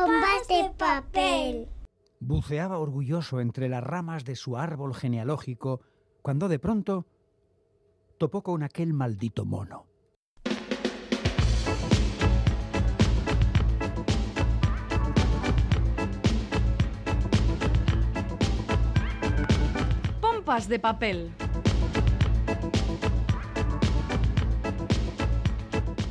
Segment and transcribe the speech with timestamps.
[0.00, 1.68] Bombas de papel.
[2.20, 5.82] Buceaba orgulloso entre las ramas de su árbol genealógico
[6.22, 7.04] cuando de pronto
[8.16, 9.84] topó con aquel maldito mono.
[20.22, 21.30] Pompas de papel.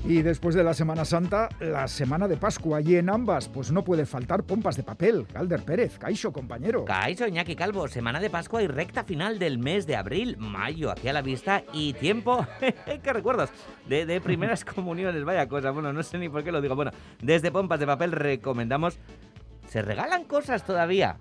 [0.10, 2.82] Y después de la Semana Santa, la Semana de Pascua.
[2.82, 5.28] Y en ambas, pues no puede faltar pompas de papel.
[5.32, 6.84] Calder Pérez, Caixo, compañero.
[6.84, 11.10] Caixo, Iñaki Calvo, Semana de Pascua y recta final del mes de abril, mayo, aquí
[11.10, 12.44] a la vista y tiempo.
[13.04, 13.52] ¿Qué recuerdos?
[13.88, 15.70] De, de primeras comuniones, vaya cosa.
[15.70, 16.76] Bueno, no sé ni por qué lo digo.
[16.76, 16.90] Bueno,
[17.22, 18.98] desde pompas de papel recomendamos.
[19.68, 21.20] ¿Se regalan cosas todavía?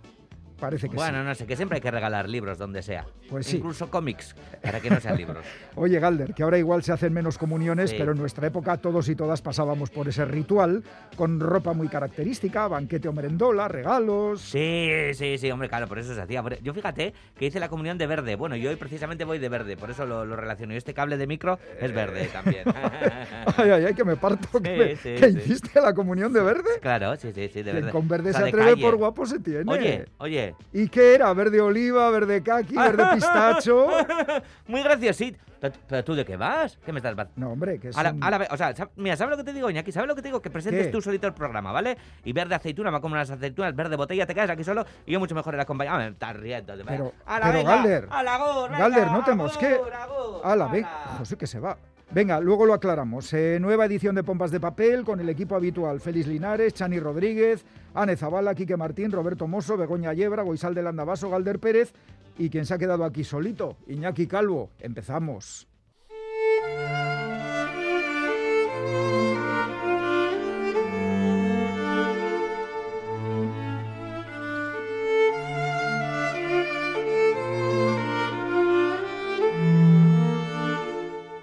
[0.59, 1.25] Parece que bueno, sí.
[1.27, 3.07] no sé, que siempre hay que regalar libros donde sea.
[3.31, 3.59] Pues sí.
[3.59, 5.45] Incluso cómics, para que no sean libros.
[5.77, 7.97] Oye, Galder, que ahora igual se hacen menos comuniones, Sí.
[7.99, 10.83] pero en nuestra época todos y todas pasábamos por ese ritual,
[11.17, 14.41] con ropa muy característica, banquete o merendola, regalos.
[14.41, 16.43] Sí, sí, sí, hombre, claro, por eso se hacía.
[16.63, 18.35] Yo fíjate que hice la comunión de verde.
[18.37, 20.75] Bueno, yo hoy precisamente voy de verde, por eso lo, lo relaciono.
[20.75, 22.65] Y este cable de micro es verde también.
[23.57, 24.61] Ay, ay, ay, que me parto.
[24.61, 25.39] que Sí, me- sí, ¿que sí.
[25.39, 26.69] hiciste la comunión de verde?
[26.81, 27.91] claro, sí, sí, sí, de verde.
[27.91, 29.65] con verde O sea, se atreve por guapo se tiene.
[29.71, 30.48] Oye, oye.
[30.73, 31.33] ¿Y qué era?
[31.33, 33.89] ¿Verde oliva, verde kaki, verde pistacho?
[34.67, 35.39] Muy graciosito.
[35.61, 36.79] Pero- ¿Pero tú de qué vas?
[36.87, 39.17] ¿Qué me estás No, hombre, que es A la- un- a la o sea, mira,
[39.17, 39.91] ¿sabes lo que te digo, Iñaki?
[39.91, 40.41] ¿Sabes lo que te digo?
[40.41, 40.93] Que presentes ¿Qué?
[40.93, 41.99] tú solito el programa, ¿vale?
[42.25, 45.19] Y verde aceituna, va como unas aceitunas, verde botella, te quedas aquí solo y yo
[45.19, 45.95] mucho mejor en la compañía.
[45.95, 46.77] Ah, me estás riendo.
[46.77, 47.77] de- Pero, ¡Hala, pero venga!
[47.77, 48.79] Galder, ¡Hala, agur, venga!
[48.89, 49.67] Galder, no te mosque.
[49.67, 51.17] agur, Ala, ven, hala!
[51.19, 51.77] José, que se va.
[52.11, 53.31] Venga, luego lo aclaramos.
[53.35, 57.67] Eh, nueva edición de Pompas de Papel con el equipo habitual Félix Linares, Chani Rodríguez,
[57.93, 61.93] Ane Zabala, Quique Martín, Roberto Mosso, Begoña Yebra, Goizal del Andabaso, Galder Pérez
[62.39, 64.71] y quien se ha quedado aquí solito, Iñaki Calvo.
[64.81, 65.69] Empezamos.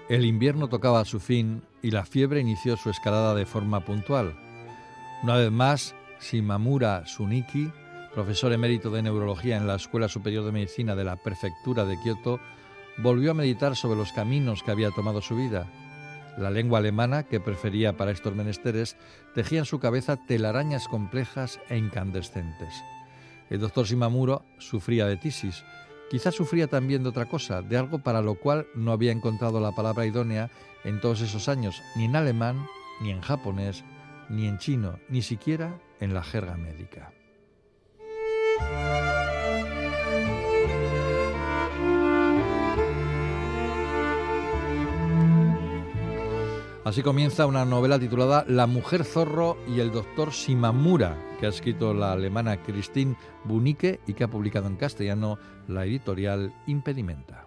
[0.08, 4.36] El invierno tocaba a su fin y la fiebre inició su escalada de forma puntual.
[5.24, 7.72] Una vez más, Shimamura Suniki,
[8.14, 12.38] profesor emérito de neurología en la Escuela Superior de Medicina de la Prefectura de Kioto,
[12.98, 15.66] volvió a meditar sobre los caminos que había tomado su vida.
[16.38, 18.96] La lengua alemana, que prefería para estos menesteres,
[19.34, 22.84] tejía en su cabeza telarañas complejas e incandescentes.
[23.50, 25.64] El doctor Shimamura sufría de tisis,
[26.10, 29.72] Quizás sufría también de otra cosa, de algo para lo cual no había encontrado la
[29.72, 30.50] palabra idónea
[30.84, 32.66] en todos esos años, ni en alemán,
[33.00, 33.84] ni en japonés,
[34.28, 37.12] ni en chino, ni siquiera en la jerga médica.
[46.86, 51.92] Así comienza una novela titulada La mujer zorro y el doctor Shimamura, que ha escrito
[51.92, 55.36] la alemana Christine Bunicke y que ha publicado en castellano
[55.66, 57.45] la editorial Impedimenta.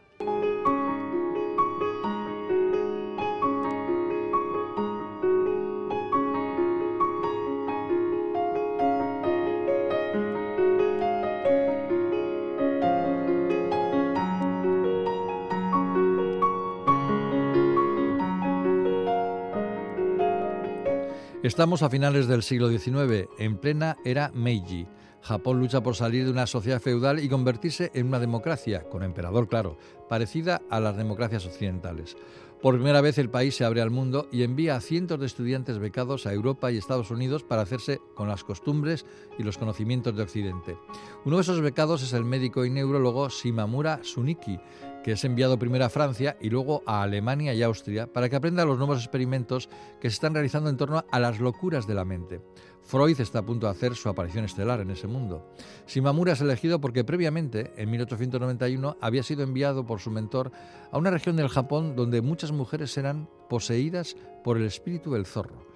[21.49, 24.85] Estamos a finales del siglo XIX, en plena era Meiji.
[25.23, 29.47] Japón lucha por salir de una sociedad feudal y convertirse en una democracia, con emperador
[29.47, 29.75] claro,
[30.07, 32.15] parecida a las democracias occidentales.
[32.61, 35.79] Por primera vez el país se abre al mundo y envía a cientos de estudiantes
[35.79, 39.07] becados a Europa y Estados Unidos para hacerse con las costumbres
[39.39, 40.77] y los conocimientos de Occidente.
[41.25, 44.59] Uno de esos becados es el médico y neurólogo Shimamura Suniki,
[45.03, 48.65] que es enviado primero a Francia y luego a Alemania y Austria para que aprenda
[48.65, 52.41] los nuevos experimentos que se están realizando en torno a las locuras de la mente.
[52.83, 55.53] Freud está a punto de hacer su aparición estelar en ese mundo.
[55.87, 60.51] Shimamura es elegido porque previamente, en 1891, había sido enviado por su mentor
[60.91, 65.67] a una región del Japón donde muchas mujeres eran poseídas por el espíritu del zorro.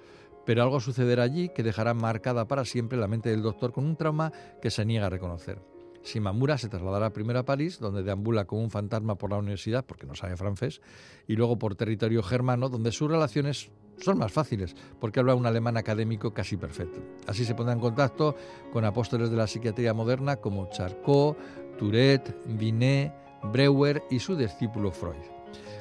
[0.44, 3.96] Pero algo sucederá allí que dejará marcada para siempre la mente del doctor con un
[3.96, 5.73] trauma que se niega a reconocer.
[6.04, 10.06] Shimamura se trasladará primero a París, donde deambula como un fantasma por la universidad, porque
[10.06, 10.80] no sabe francés,
[11.26, 15.76] y luego por territorio germano, donde sus relaciones son más fáciles, porque habla un alemán
[15.76, 17.00] académico casi perfecto.
[17.26, 18.36] Así se pondrá en contacto
[18.72, 21.38] con apóstoles de la psiquiatría moderna como Charcot,
[21.78, 23.12] Tourette, Binet,
[23.44, 25.34] Breuer y su discípulo Freud.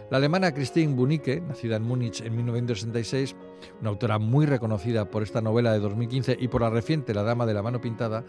[0.10, 3.36] La alemana Christine Bunicke, nacida en Múnich en 1966,
[3.82, 7.46] una autora muy reconocida por esta novela de 2015 y por la reciente La Dama
[7.46, 8.24] de la Mano Pintada,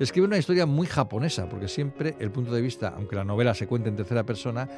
[0.00, 3.66] escribe una historia muy japonesa, porque siempre el punto de vista, aunque la novela se
[3.66, 4.68] cuenta en tercera persona,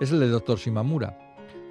[0.00, 1.18] es el del doctor Shimamura,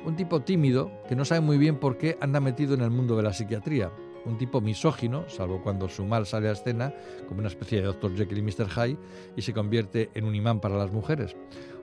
[0.05, 3.17] un tipo tímido que no sabe muy bien por qué anda metido en el mundo
[3.17, 3.91] de la psiquiatría,
[4.25, 6.93] un tipo misógino, salvo cuando su mal sale a escena,
[7.27, 8.15] como una especie de Dr.
[8.15, 8.69] Jekyll y Mr.
[8.69, 8.97] Hyde,
[9.35, 11.35] y se convierte en un imán para las mujeres.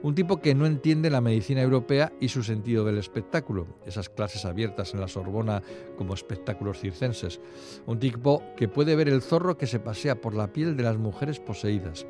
[0.05, 4.45] Un tipo que no entiende la medicina europea y su sentido del espectáculo, esas clases
[4.45, 5.63] abiertas en la Sorbona
[5.97, 7.41] como espectáculos circenses.
[7.87, 10.99] Un tipo que puede ver el zorro que se pasea por la piel de las
[10.99, 12.05] mujeres poseídas.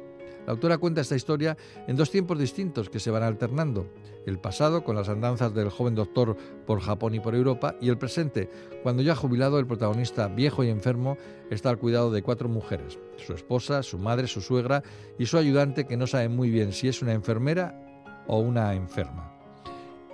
[0.44, 1.56] La autora cuenta esta historia
[1.86, 3.86] en dos tiempos distintos que se van alternando.
[4.26, 6.36] El pasado, con las andanzas del joven doctor
[6.66, 8.50] por Japón y por Europa, y el presente,
[8.82, 11.16] cuando ya jubilado el protagonista, viejo y enfermo,
[11.48, 14.82] está al cuidado de cuatro mujeres, su esposa, su madre, su suegra
[15.16, 17.83] y su ayudante que no sabe muy bien si es una enfermera
[18.26, 19.32] o una enferma.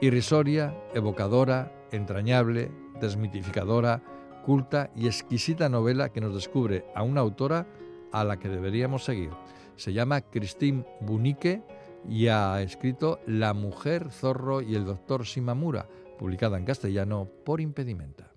[0.01, 2.71] Irrisoria, evocadora, entrañable,
[3.01, 4.03] desmitificadora,
[4.45, 7.67] culta y exquisita novela que nos descubre a una autora
[8.13, 9.31] a la que deberíamos seguir.
[9.77, 11.63] Se llama Christine Bunique
[12.09, 15.87] y ha escrito La mujer, zorro y el doctor Simamura,
[16.19, 18.30] publicada en castellano por impedimenta.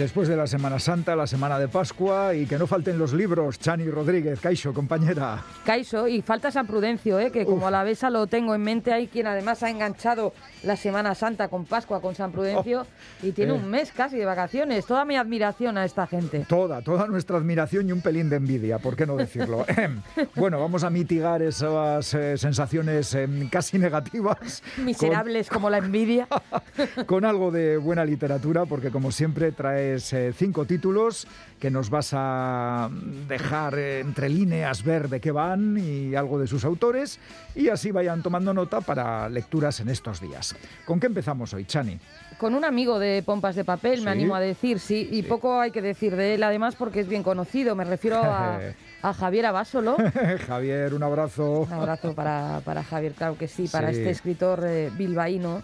[0.00, 3.58] Después de la Semana Santa, la Semana de Pascua y que no falten los libros,
[3.58, 5.44] Chani Rodríguez, Caixo, compañera.
[5.66, 7.30] Caixo, y falta San Prudencio, ¿eh?
[7.30, 10.32] que como a la vez lo tengo en mente, hay quien además ha enganchado
[10.62, 13.66] la Semana Santa con Pascua, con San Prudencio, oh, y tiene un eh.
[13.66, 14.86] mes casi de vacaciones.
[14.86, 16.46] Toda mi admiración a esta gente.
[16.48, 19.66] Toda, toda nuestra admiración y un pelín de envidia, ¿por qué no decirlo?
[20.34, 24.62] bueno, vamos a mitigar esas eh, sensaciones em, casi negativas.
[24.78, 26.26] Miserables como la envidia.
[27.06, 31.26] con algo de buena literatura, porque como siempre trae eh, cinco títulos
[31.58, 32.88] que nos vas a
[33.28, 37.18] dejar entre líneas ver de qué van y algo de sus autores
[37.54, 40.56] y así vayan tomando nota para lecturas en estos días.
[40.86, 41.98] ¿Con qué empezamos hoy, Chani?
[42.38, 45.70] Con un amigo de Pompas de Papel, me animo a decir, sí, y poco hay
[45.70, 48.60] que decir de él además porque es bien conocido, me refiero a...
[49.18, 49.96] Javier Abasolo.
[50.46, 51.60] Javier, un abrazo.
[51.60, 55.62] Un abrazo para, Javier, claro que sí, para este escritor eh, bilbaíno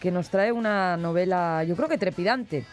[0.00, 2.64] que nos trae una novela, yo creo que trepidante.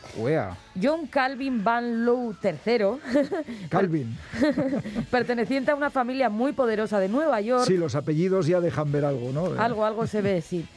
[0.81, 2.99] John Calvin Van Loo III.
[3.69, 4.17] Calvin.
[5.11, 7.65] perteneciente a una familia muy poderosa de Nueva York.
[7.65, 9.59] Sí, los apellidos ya dejan ver algo, ¿no?
[9.59, 10.67] Algo, algo se ve, sí.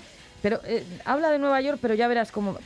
[0.43, 2.57] Pero eh, habla de Nueva York, pero ya verás cómo...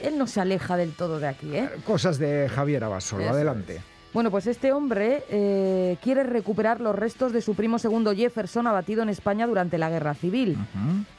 [0.00, 1.68] Él no se aleja del todo de aquí, ¿eh?
[1.84, 3.80] Cosas de Javier Abasolo, adelante.
[4.12, 9.02] Bueno, pues este hombre eh, quiere recuperar los restos de su primo segundo Jefferson abatido
[9.02, 10.58] en España durante la Guerra Civil.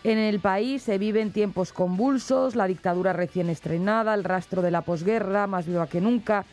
[0.03, 4.81] En el país se viven tiempos convulsos, la dictadura recién estrenada, el rastro de la
[4.81, 6.43] posguerra, más viva que nunca,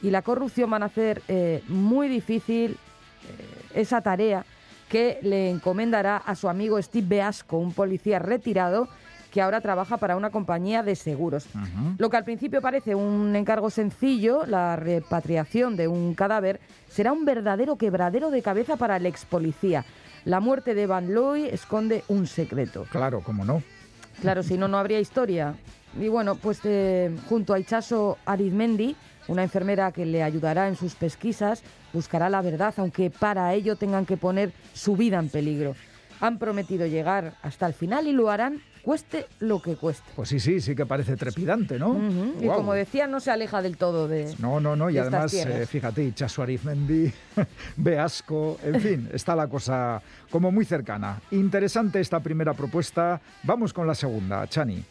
[0.00, 4.44] y la corrupción van a hacer eh, muy difícil eh, esa tarea
[4.88, 8.88] que le encomendará a su amigo Steve Beasco, un policía retirado
[9.30, 11.46] que ahora trabaja para una compañía de seguros.
[11.98, 17.24] Lo que al principio parece un encargo sencillo, la repatriación de un cadáver, será un
[17.24, 19.84] verdadero quebradero de cabeza para el ex policía.
[20.24, 22.86] La muerte de Van Looy esconde un secreto.
[22.90, 23.62] Claro, cómo no.
[24.20, 25.54] Claro, si no, no habría historia.
[25.98, 28.96] Y bueno, pues eh, junto a Ichaso Arizmendi,
[29.28, 34.06] una enfermera que le ayudará en sus pesquisas, buscará la verdad, aunque para ello tengan
[34.06, 35.74] que poner su vida en peligro.
[36.20, 40.10] Han prometido llegar hasta el final y lo harán cueste lo que cueste.
[40.16, 41.96] Pues sí, sí, sí que parece trepidante, ¿no?
[42.40, 44.34] Y como decía, no se aleja del todo de.
[44.38, 47.12] No, no, no, y además, eh, fíjate, Chasu Arizmendi,
[47.76, 51.20] Beasco, en fin, está la cosa como muy cercana.
[51.30, 53.20] Interesante esta primera propuesta.
[53.42, 54.82] Vamos con la segunda, Chani.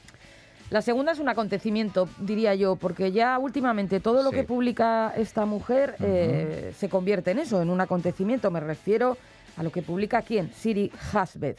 [0.70, 5.46] La segunda es un acontecimiento, diría yo, porque ya últimamente todo lo que publica esta
[5.46, 8.52] mujer eh, se convierte en eso, en un acontecimiento.
[8.52, 9.18] Me refiero
[9.56, 11.58] a lo que publica quién, Siri Hasbeth.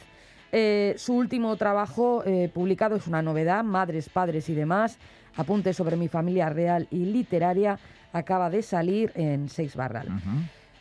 [0.51, 4.97] Eh, su último trabajo eh, publicado es una novedad, Madres, Padres y demás,
[5.35, 7.79] apuntes sobre mi familia real y literaria,
[8.13, 10.07] acaba de salir en Seis Barral.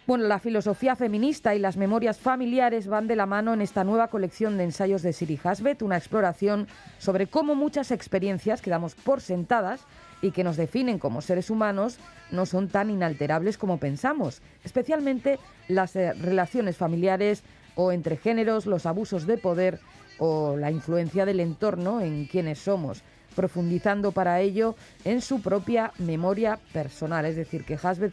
[0.08, 4.08] Bueno, la filosofía feminista y las memorias familiares van de la mano en esta nueva
[4.08, 9.20] colección de ensayos de Siri Hasbet, una exploración sobre cómo muchas experiencias que damos por
[9.20, 9.82] sentadas
[10.22, 11.98] y que nos definen como seres humanos
[12.30, 17.44] no son tan inalterables como pensamos, especialmente las eh, relaciones familiares,
[17.78, 19.78] o entre géneros, los abusos de poder
[20.18, 23.04] o la influencia del entorno en quienes somos,
[23.36, 27.24] profundizando para ello en su propia memoria personal.
[27.24, 28.12] Es decir, que Hasbet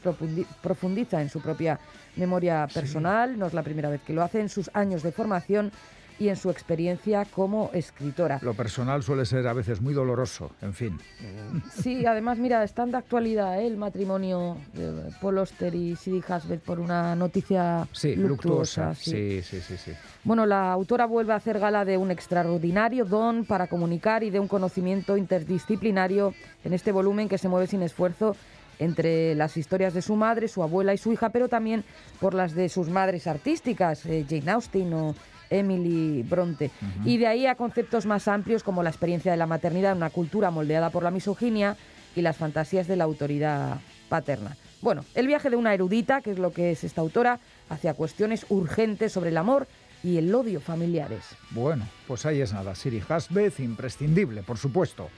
[0.62, 1.80] profundiza en su propia
[2.16, 5.72] memoria personal, no es la primera vez que lo hace, en sus años de formación
[6.18, 8.40] y en su experiencia como escritora.
[8.42, 11.00] Lo personal suele ser a veces muy doloroso, en fin.
[11.72, 13.68] Sí, además, mira, está de actualidad ¿eh?
[13.68, 18.94] el matrimonio de Paul Oster y Sidi Hasbet por una noticia sí, luctuosa.
[18.96, 19.42] Sí.
[19.42, 19.92] sí, sí, sí,
[20.24, 24.40] Bueno, la autora vuelve a hacer gala de un extraordinario don para comunicar y de
[24.40, 28.36] un conocimiento interdisciplinario en este volumen que se mueve sin esfuerzo
[28.80, 31.84] entre las historias de su madre, su abuela y su hija, pero también
[32.20, 35.16] por las de sus madres artísticas, eh, Jane Austen o
[35.60, 36.72] Emily Bronte.
[37.04, 40.10] Y de ahí a conceptos más amplios como la experiencia de la maternidad en una
[40.10, 41.76] cultura moldeada por la misoginia
[42.16, 44.56] y las fantasías de la autoridad paterna.
[44.82, 48.46] Bueno, el viaje de una erudita, que es lo que es esta autora, hacia cuestiones
[48.50, 49.68] urgentes sobre el amor
[50.04, 51.24] y el odio familiares.
[51.52, 52.76] Bueno, pues ahí es nada.
[52.76, 55.10] Siri Hasbeth, imprescindible, por supuesto.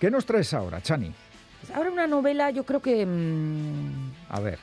[0.00, 1.12] ¿Qué nos traes ahora, Chani?
[1.60, 3.04] Pues ahora una novela, yo creo que...
[3.06, 4.58] mm, A ver.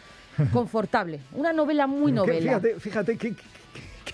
[0.52, 1.20] confortable.
[1.34, 2.40] Una novela muy ¿Qué- novela.
[2.60, 3.36] Fíjate, fíjate qué,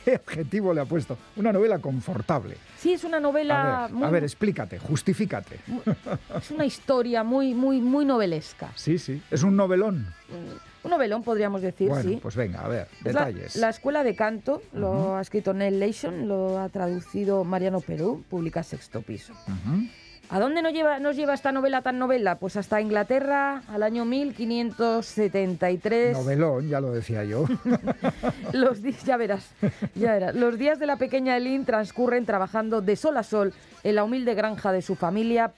[0.05, 1.17] qué- objetivo le ha puesto.
[1.35, 2.55] Una novela confortable.
[2.77, 4.03] Sí, es una novela A ver, muy...
[4.07, 5.59] a ver, explícate, justifícate.
[6.37, 8.71] Es una historia muy, muy, muy novelesca.
[8.75, 9.21] Sí, sí.
[9.31, 10.07] Es un novelón.
[10.83, 12.19] Un novelón, podríamos decir, Bueno, sí.
[12.21, 13.55] pues venga, a ver, Es detalles.
[13.55, 18.61] la escuela de canto lo ha escrito Neil Leishon, lo ha traducido Mariano Perú, publica
[18.61, 19.33] Sexto Piso.
[19.33, 19.87] Ujú.
[20.29, 22.35] ¿A dónde nos lleva, nos lleva esta novela tan novela?
[22.35, 26.17] Pues hasta Inglaterra, al año 1573.
[26.17, 27.45] Novelón, ya lo decía yo.
[28.53, 29.51] Los días, ya verás,
[29.93, 30.35] ya verás.
[30.35, 33.53] Los días de la pequeña Eileen transcurren trabajando de sol a sol
[33.83, 35.51] en la humilde granja de su familia,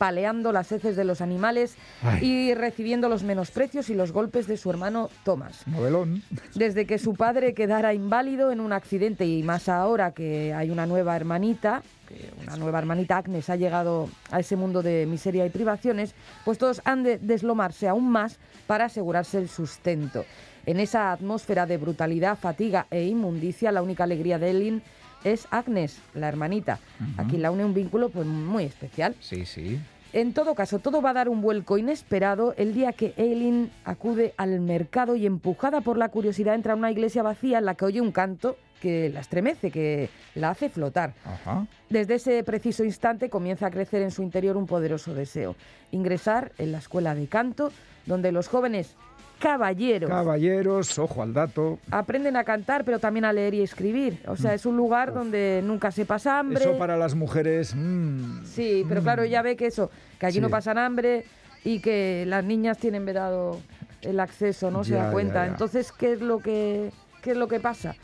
[0.00, 2.24] paleando las heces de los animales Ay.
[2.24, 5.66] y recibiendo los menosprecios y los golpes de su hermano Thomas.
[5.66, 6.22] Novelón.
[6.54, 10.86] Desde que su padre quedara inválido en un accidente y más ahora que hay una
[10.86, 15.50] nueva hermanita, que una nueva hermanita Agnes ha llegado a ese mundo de miseria y
[15.50, 16.14] privaciones,
[16.46, 20.24] pues todos han de deslomarse aún más para asegurarse el sustento.
[20.64, 24.82] En esa atmósfera de brutalidad, fatiga e inmundicia, la única alegría de Ellen
[25.24, 26.78] es Agnes, la hermanita,
[27.16, 29.14] a quien la une un vínculo pues, muy especial.
[29.20, 29.80] Sí, sí.
[30.12, 34.34] En todo caso, todo va a dar un vuelco inesperado el día que Eileen acude
[34.36, 37.84] al mercado y empujada por la curiosidad entra a una iglesia vacía en la que
[37.84, 41.14] oye un canto que la estremece, que la hace flotar.
[41.24, 41.66] Ajá.
[41.90, 45.54] Desde ese preciso instante comienza a crecer en su interior un poderoso deseo,
[45.92, 47.70] ingresar en la escuela de canto,
[48.06, 48.96] donde los jóvenes
[49.40, 51.78] caballeros Caballeros, ojo al dato.
[51.90, 54.20] aprenden a cantar, pero también a leer y escribir.
[54.28, 56.60] O sea, es un lugar donde nunca se pasa hambre.
[56.62, 57.74] Eso para las mujeres.
[57.74, 60.40] mm, Sí, pero claro, ella ve que eso, que allí Sí.
[60.40, 61.24] no pasan hambre
[61.64, 63.58] y que las niñas tienen vedado
[64.02, 64.84] el acceso, ¿no?
[64.84, 65.44] Se Ya, da ya, cuenta.
[65.46, 65.50] ya.
[65.52, 66.90] Entonces, ¿qué es lo que
[67.22, 67.96] qué es lo que pasa?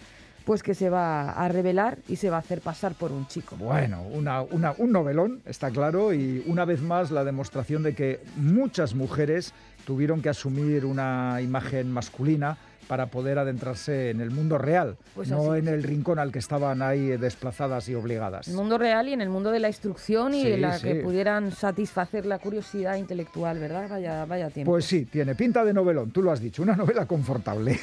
[0.44, 3.56] Pues que se va a revelar y se va a hacer pasar por un chico.
[3.56, 8.20] Bueno, una, una- un novelón, está claro, y una vez más la demostración de que
[8.36, 9.52] muchas mujeres
[9.86, 15.56] tuvieron que asumir una imagen masculina para poder adentrarse en el mundo real, Pues no
[15.56, 18.46] en el rincón al que estaban ahí desplazadas y obligadas.
[18.46, 20.78] En el mundo real y en el mundo de la instrucción y Sí, en la
[20.78, 20.86] sí.
[20.86, 23.88] que pudieran satisfacer la curiosidad intelectual, ¿verdad?
[23.88, 24.70] Vaya, vaya tiempo.
[24.70, 27.76] Pues sí, tiene pinta de novelón, tú lo has dicho, una novela confortable.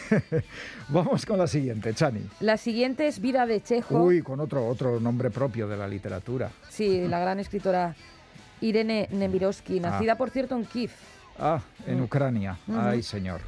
[0.88, 2.22] Vamos con la siguiente, Chani.
[2.40, 4.02] La siguiente es Vida de Chejo.
[4.04, 6.50] Uy, con otro, otro nombre propio de la literatura.
[6.70, 7.94] Sí, la gran escritora
[8.62, 10.92] Irene Nemirovsky, nacida por cierto en Kiev.
[11.40, 12.04] Ah, en Mm.
[12.04, 12.58] Ucrania.
[12.76, 13.42] Ay, señor.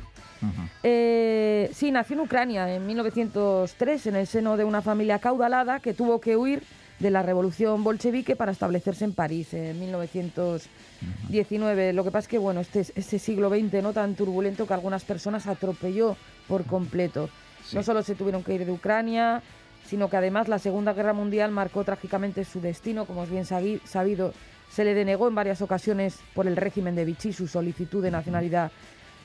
[0.84, 5.94] Eh, sí, nació en Ucrania en 1903 en el seno de una familia caudalada que
[5.94, 6.62] tuvo que huir
[7.00, 11.94] de la revolución bolchevique para establecerse en París en 1919.
[11.94, 15.04] Lo que pasa es que, bueno, este, este siglo XX no tan turbulento que algunas
[15.04, 16.15] personas atropelló
[16.48, 17.30] por completo.
[17.65, 17.75] Sí.
[17.75, 19.42] No solo se tuvieron que ir de Ucrania,
[19.88, 24.34] sino que además la Segunda Guerra Mundial marcó trágicamente su destino, como es bien sabido.
[24.75, 28.74] Se le denegó en varias ocasiones por el régimen de Vichy su solicitud de nacionalidad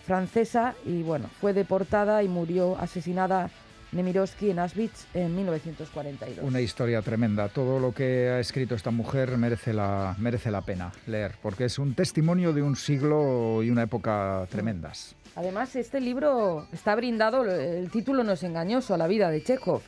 [0.06, 3.50] francesa y bueno, fue deportada y murió asesinada
[3.90, 6.44] Nemirovsky en Auschwitz en 1942.
[6.44, 7.48] Una historia tremenda.
[7.48, 11.80] Todo lo que ha escrito esta mujer merece la, merece la pena leer, porque es
[11.80, 15.16] un testimonio de un siglo y una época tremendas.
[15.34, 19.82] Además, este libro está brindado, el título no es engañoso, a la vida de Chekhov.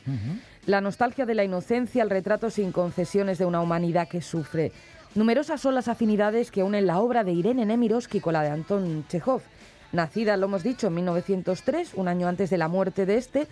[0.65, 4.73] La nostalgia de la inocencia, el retrato sin concesiones de una humanidad que sufre.
[5.15, 9.05] Numerosas son las afinidades que unen la obra de Irene Nemirovsky con la de Anton
[9.07, 9.43] Chekhov.
[9.91, 13.47] Nacida, lo hemos dicho, en 1903, un año antes de la muerte de este,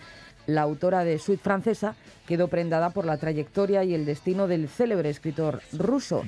[0.47, 1.93] la autora de Suite francesa
[2.25, 6.23] quedó prendada por la trayectoria y el destino del célebre escritor ruso.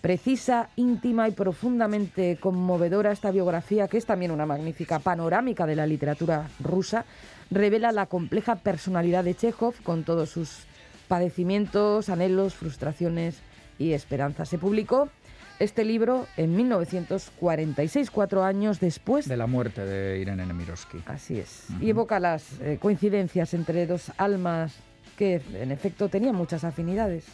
[0.00, 5.86] Precisa, íntima y profundamente conmovedora esta biografía, que es también una magnífica panorámica de la
[5.86, 7.04] literatura rusa,
[7.52, 10.64] revela la compleja personalidad de Chekhov con todos sus
[11.06, 13.42] padecimientos, anhelos, frustraciones
[13.82, 14.48] y esperanzas.
[14.48, 15.08] Se publicó
[15.58, 20.98] este libro en 1946, cuatro años después De la muerte de Irene Nemirovsky.
[21.06, 21.66] Así es.
[21.80, 24.74] Y evoca las eh, coincidencias entre dos almas
[25.16, 27.26] que, en efecto, tenían muchas afinidades.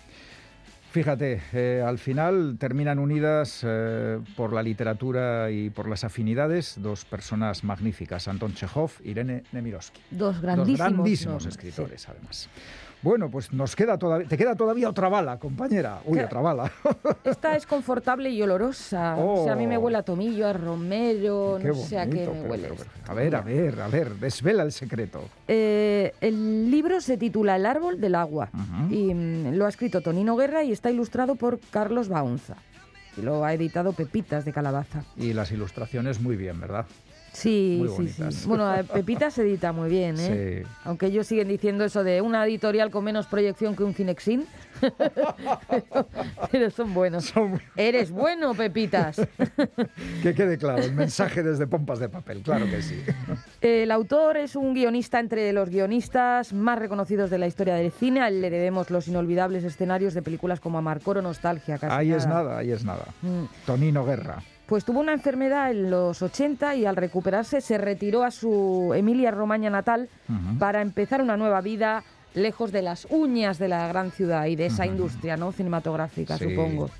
[0.90, 7.04] fíjate, eh, al final terminan unidas eh, por la literatura y por las afinidades dos
[7.04, 10.00] personas magníficas, Anton Chekhov y Irene Nemirovsky.
[10.10, 12.08] Dos grandísimos, dos grandísimos nombres, escritores, sí.
[12.10, 12.48] además.
[13.00, 16.00] Bueno, pues nos queda todavía, te queda todavía otra bala, compañera.
[16.04, 16.70] Uy, otra bala.
[17.24, 19.16] Esta es confortable y olorosa.
[19.16, 19.80] O sea, a mí me Oh.
[19.80, 22.68] huele a tomillo, a romero, Qué no sé a qué me pero- huele.
[22.70, 22.90] pero-.
[23.06, 25.22] A ver, a ver, a ver, desvela el secreto.
[25.46, 28.50] Eh, el libro se titula El árbol del agua
[28.90, 32.56] y mm, lo ha escrito Tonino Guerra y está ilustrado por Carlos Baunza.
[33.16, 35.04] Y lo ha editado Pepitas de Calabaza.
[35.16, 36.86] Y las ilustraciones muy bien, ¿verdad?
[37.38, 38.34] Sí, Muy sí, bonitas.
[38.34, 38.48] sí.
[38.48, 40.64] Bueno, Pepitas se edita muy bien, ¿eh?
[40.64, 40.70] Sí.
[40.84, 44.44] Aunque ellos siguen diciendo eso de una editorial con menos proyección que un Cinexin.
[46.50, 47.26] Pero son buenos.
[47.26, 49.20] Son Eres bueno, Pepitas.
[50.22, 53.00] Que quede claro, el mensaje desde pompas de papel, claro que sí.
[53.60, 58.20] El autor es un guionista entre los guionistas más reconocidos de la historia del cine.
[58.20, 61.78] A él le debemos los inolvidables escenarios de películas como Amarcor o Nostalgia.
[61.78, 63.06] casi Ahí es nada, ahí es nada.
[63.22, 63.44] Mm.
[63.64, 64.42] Tonino Guerra.
[64.68, 69.30] Pues tuvo una enfermedad en los 80 y al recuperarse se retiró a su Emilia
[69.30, 70.10] Romagna natal
[70.58, 74.66] para empezar una nueva vida lejos de las uñas de la gran ciudad y de
[74.66, 75.52] esa industria ¿no?
[75.52, 76.50] cinematográfica, Sí.
[76.50, 76.90] supongo.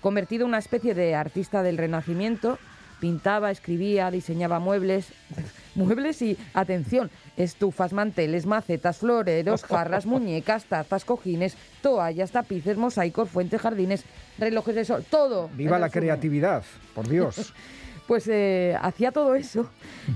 [0.00, 2.58] Convertido en una especie de artista del Renacimiento,
[3.02, 5.08] pintaba, escribía, diseñaba muebles,
[5.74, 13.60] muebles y, atención, estufas, manteles, macetas, floreros, jarras, muñecas, tazas, cojines, toallas, tapices, mosaicos, fuentes,
[13.60, 14.04] jardines,
[14.38, 15.50] relojes de sol, todo.
[15.54, 16.62] Viva la creatividad,
[16.94, 17.52] por Dios.
[18.08, 19.70] Pues eh, hacía todo eso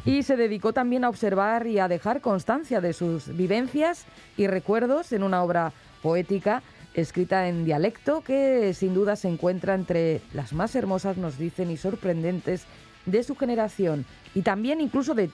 [0.04, 5.12] y se dedicó también a observar y a dejar constancia de sus vivencias y recuerdos
[5.12, 6.64] en una obra poética
[6.96, 11.76] escrita en dialecto que sin duda se encuentra entre las más hermosas, nos dicen, y
[11.76, 12.64] sorprendentes
[13.04, 15.30] de su generación y también incluso de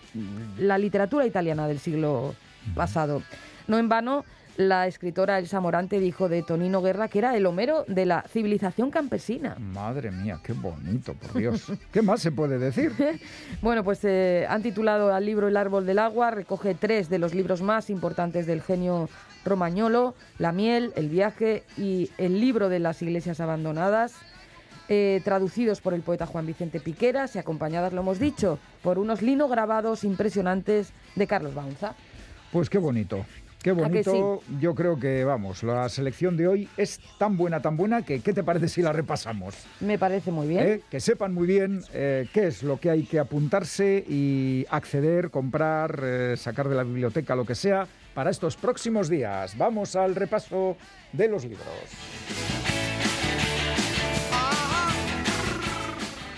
[0.58, 2.34] la literatura italiana del siglo
[2.74, 3.22] pasado.
[3.66, 4.24] No en vano,
[4.56, 8.90] la escritora Elsa Morante dijo de Tonino Guerra que era el Homero de la civilización
[8.90, 9.56] campesina.
[9.58, 11.72] Madre mía, qué bonito, por Dios.
[11.90, 12.92] ¿Qué más se puede decir?
[13.62, 17.34] Bueno, pues eh, han titulado al libro El árbol del agua, recoge tres de los
[17.34, 19.08] libros más importantes del genio
[19.44, 24.14] romagnolo, La miel, El viaje y El libro de las iglesias abandonadas,
[24.88, 29.22] eh, traducidos por el poeta Juan Vicente Piqueras y acompañadas, lo hemos dicho, por unos
[29.22, 31.94] linograbados impresionantes de Carlos Baunza.
[32.50, 33.24] Pues qué bonito.
[33.62, 34.42] Qué ¿A que bonito.
[34.60, 38.32] Yo creo que, vamos, la selección de hoy es tan buena, tan buena que ¿qué
[38.32, 39.54] te parece si la repasamos?
[39.80, 40.66] Me parece muy bien.
[40.66, 40.80] ¿Eh?
[40.90, 46.00] Que sepan muy bien eh, qué es lo que hay que apuntarse y acceder, comprar,
[46.02, 49.56] eh, sacar de la biblioteca, lo que sea, para estos próximos días.
[49.56, 50.76] Vamos al repaso
[51.12, 51.66] de los libros.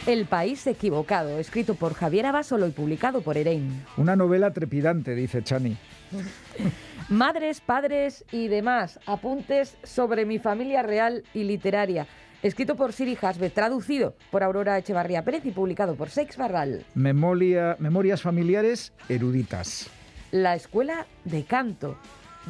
[0.06, 3.84] El país equivocado, escrito por Javier Abasolo y publicado por Erein.
[3.96, 5.78] Una novela trepidante, dice Chani.
[7.08, 9.00] Madres, padres y demás.
[9.06, 12.06] Apuntes sobre mi familia real y literaria.
[12.42, 16.84] Escrito por Siri Hasbe, traducido por Aurora Echevarría Pérez y publicado por Seix Barral.
[16.94, 19.88] Memoria- memorias familiares eruditas.
[20.34, 21.96] La Escuela de Canto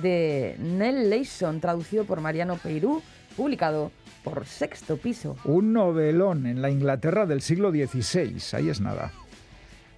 [0.01, 3.03] de Nell Leison, traducido por Mariano Peirú,
[3.37, 3.93] publicado
[4.23, 5.37] por Sexto Piso.
[5.45, 8.57] Un novelón en la Inglaterra del siglo XVI.
[8.57, 9.13] Ahí es nada.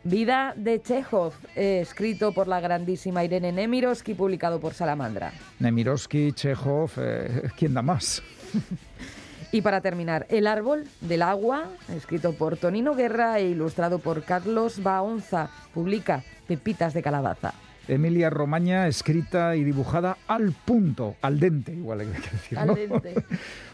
[0.02, 5.32] Vida de Chekhov, eh, escrito por la grandísima Irene Nemirovsky, publicado por Salamandra.
[5.60, 8.20] Nemirovsky, Chekhov, eh, ¿quién da más?
[9.52, 14.82] Y para terminar, El árbol del agua, escrito por Tonino Guerra e ilustrado por Carlos
[14.82, 17.54] Baonza, publica Pepitas de Calabaza.
[17.88, 22.58] Emilia Romagna, escrita y dibujada al punto, al dente, igual hay que decir.
[22.58, 22.74] Al ¿no?
[22.74, 23.14] dente.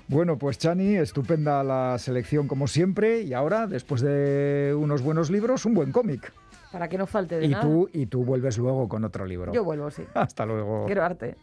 [0.09, 5.65] Bueno, pues Chani, estupenda la selección como siempre y ahora, después de unos buenos libros,
[5.65, 6.33] un buen cómic.
[6.71, 7.63] Para que no falte de Y nada.
[7.63, 9.53] tú, y tú vuelves luego con otro libro.
[9.53, 10.03] Yo vuelvo, sí.
[10.15, 10.85] Hasta luego.
[10.87, 11.37] Quiero arte.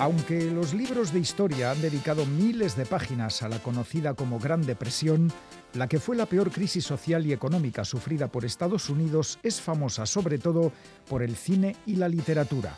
[0.00, 4.62] Aunque los libros de historia han dedicado miles de páginas a la conocida como Gran
[4.62, 5.32] Depresión,
[5.74, 10.06] la que fue la peor crisis social y económica sufrida por Estados Unidos es famosa
[10.06, 10.70] sobre todo
[11.08, 12.76] por el cine y la literatura.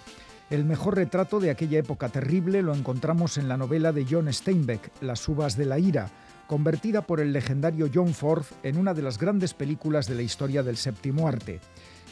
[0.49, 4.91] El mejor retrato de aquella época terrible lo encontramos en la novela de John Steinbeck,
[5.03, 6.11] Las uvas de la ira,
[6.47, 10.63] convertida por el legendario John Ford en una de las grandes películas de la historia
[10.63, 11.61] del séptimo arte.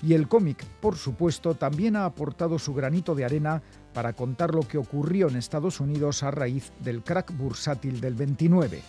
[0.02, 3.62] Y el cómic, por supuesto, también ha aportado su granito de arena
[3.92, 8.82] para contar lo que ocurrió en Estados Unidos a raíz del crack bursátil del 29.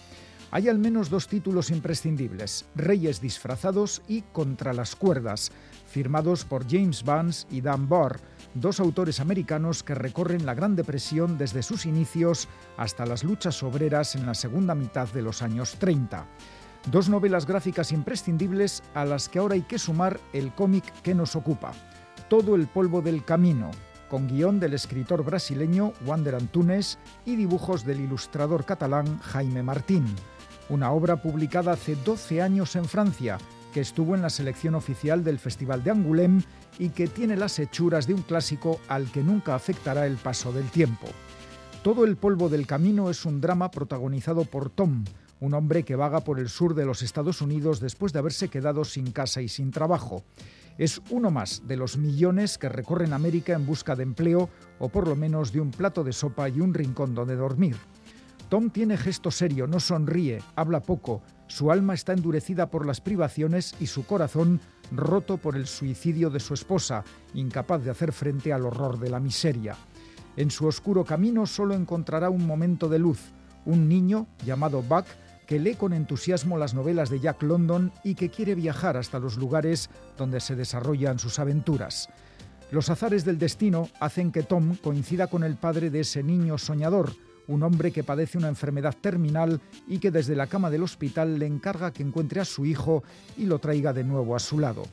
[0.51, 5.51] Hay al menos dos títulos imprescindibles, Reyes disfrazados y Contra las cuerdas,
[5.85, 8.19] firmados por James Vance y Dan Barr,
[8.55, 14.15] dos autores americanos que recorren la Gran Depresión desde sus inicios hasta las luchas obreras
[14.15, 16.25] en la segunda mitad de los años 30.
[16.89, 21.35] Dos novelas gráficas imprescindibles a las que ahora hay que sumar el cómic que nos
[21.35, 21.73] ocupa,
[22.27, 23.69] Todo el polvo del camino,
[24.09, 30.05] con guion del escritor brasileño Wander Antunes y dibujos del ilustrador catalán Jaime Martín.
[30.67, 33.37] Una obra publicada hace 12 años en Francia,
[33.73, 36.43] que estuvo en la selección oficial del Festival de Angoulême
[36.79, 40.69] y que tiene las hechuras de un clásico al que nunca afectará el paso del
[40.69, 41.07] tiempo.
[41.83, 45.05] Todo el polvo del camino es un drama protagonizado por Tom,
[45.39, 48.83] un hombre que vaga por el sur de los Estados Unidos después de haberse quedado
[48.83, 50.23] sin casa y sin trabajo.
[50.79, 55.09] Es uno más de los millones que recorren América en busca de empleo o por
[55.09, 57.75] lo menos de un plato de sopa y un rincón donde dormir.
[58.47, 63.75] Tom tiene gesto serio, no sonríe, habla poco, su alma está endurecida por las privaciones
[63.81, 64.61] y su corazón
[64.93, 69.19] roto por el suicidio de su esposa, incapaz de hacer frente al horror de la
[69.19, 69.75] miseria.
[70.37, 73.19] En su oscuro camino solo encontrará un momento de luz,
[73.65, 75.07] un niño llamado Buck
[75.49, 79.35] que lee con entusiasmo las novelas de Jack London y que quiere viajar hasta los
[79.35, 82.07] lugares donde se desarrollan sus aventuras.
[82.69, 87.13] Los azares del destino hacen que Tom coincida con el padre de ese niño soñador,
[87.47, 91.47] un hombre que padece una enfermedad terminal y que desde la cama del hospital le
[91.47, 93.01] encarga que encuentre a su hijo
[93.35, 94.83] y lo traiga de nuevo a su lado.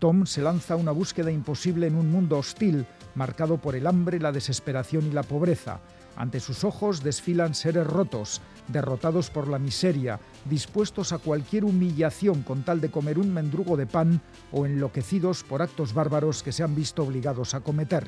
[0.00, 4.18] Tom se lanza a una búsqueda imposible en un mundo hostil, marcado por el hambre,
[4.18, 5.80] la desesperación y la pobreza.
[6.20, 12.62] Ante sus ojos desfilan seres rotos, derrotados por la miseria, dispuestos a cualquier humillación con
[12.62, 14.20] tal de comer un mendrugo de pan
[14.52, 18.06] o enloquecidos por actos bárbaros que se han visto obligados a cometer.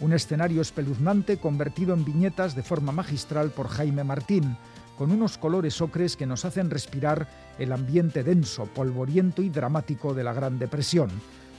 [0.00, 4.56] Un escenario espeluznante convertido en viñetas de forma magistral por Jaime Martín,
[4.98, 7.28] con unos colores ocres que nos hacen respirar
[7.60, 11.10] el ambiente denso, polvoriento y dramático de la Gran Depresión.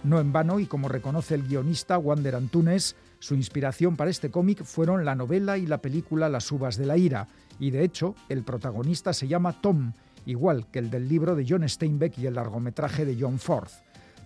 [0.04, 4.66] No en vano, y como reconoce el guionista Wander Antunes, su inspiración para este cómic
[4.66, 8.44] fueron la novela y la película Las uvas de la ira, y de hecho el
[8.44, 9.94] protagonista se llama Tom,
[10.26, 13.72] igual que el del libro de John Steinbeck y el largometraje de John Forth.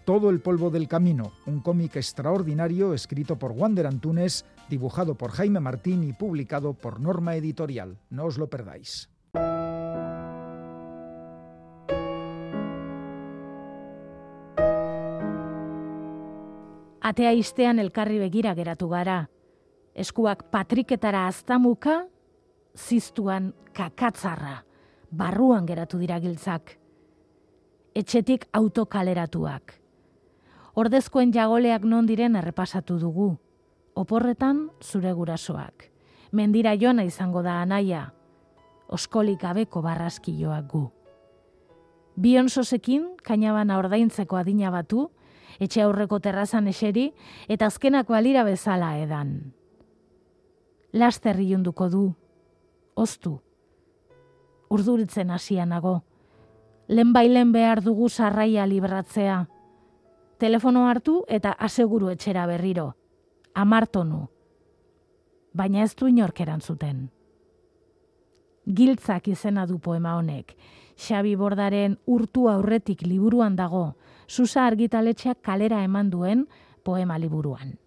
[0.04, 5.60] Todo el polvo del camino, un cómic extraordinario escrito por Wander Antunes, dibujado por Jaime
[5.60, 8.00] Martín y publicado por Norma Editorial.
[8.10, 9.10] No os lo perdáis.
[17.08, 19.22] Atea istean elkarri begira geratu gara.
[19.96, 22.02] Eskuak patriketara aztamuka,
[22.76, 24.58] ziztuan kakatzarra,
[25.12, 26.74] barruan geratu dira giltzak.
[27.96, 29.78] Etxetik autokaleratuak.
[30.76, 33.30] Ordezkoen jagoleak non diren errepasatu dugu.
[33.96, 35.88] Oporretan zure gurasoak.
[36.32, 38.12] Mendira joana izango da anaia.
[38.91, 40.84] Oskolik gabeko barraskioak gu.
[42.17, 45.08] Bion sosekin, kainabana ordaintzeko adina batu,
[45.60, 47.12] etxe aurreko terrazan eseri,
[47.48, 49.54] eta azkenak balira bezala edan.
[50.93, 52.04] Laster ilunduko du,
[52.96, 53.39] oztu.
[54.70, 56.02] Urduritzen hasianago.
[56.88, 59.46] Lehenbailen behar dugu sarraia libratzea.
[60.38, 62.93] Telefono hartu eta aseguru etxera berriro.
[63.54, 64.28] Amartonu.
[65.54, 67.08] Baina ez du inork erantzuten.
[68.68, 70.52] Giltzak izena du poema honek.
[70.98, 73.96] Xabi Bordaren urtu aurretik liburuan dago,
[74.28, 76.48] Susa argitaletxeak kalera eman duen
[76.84, 77.78] poema liburuan.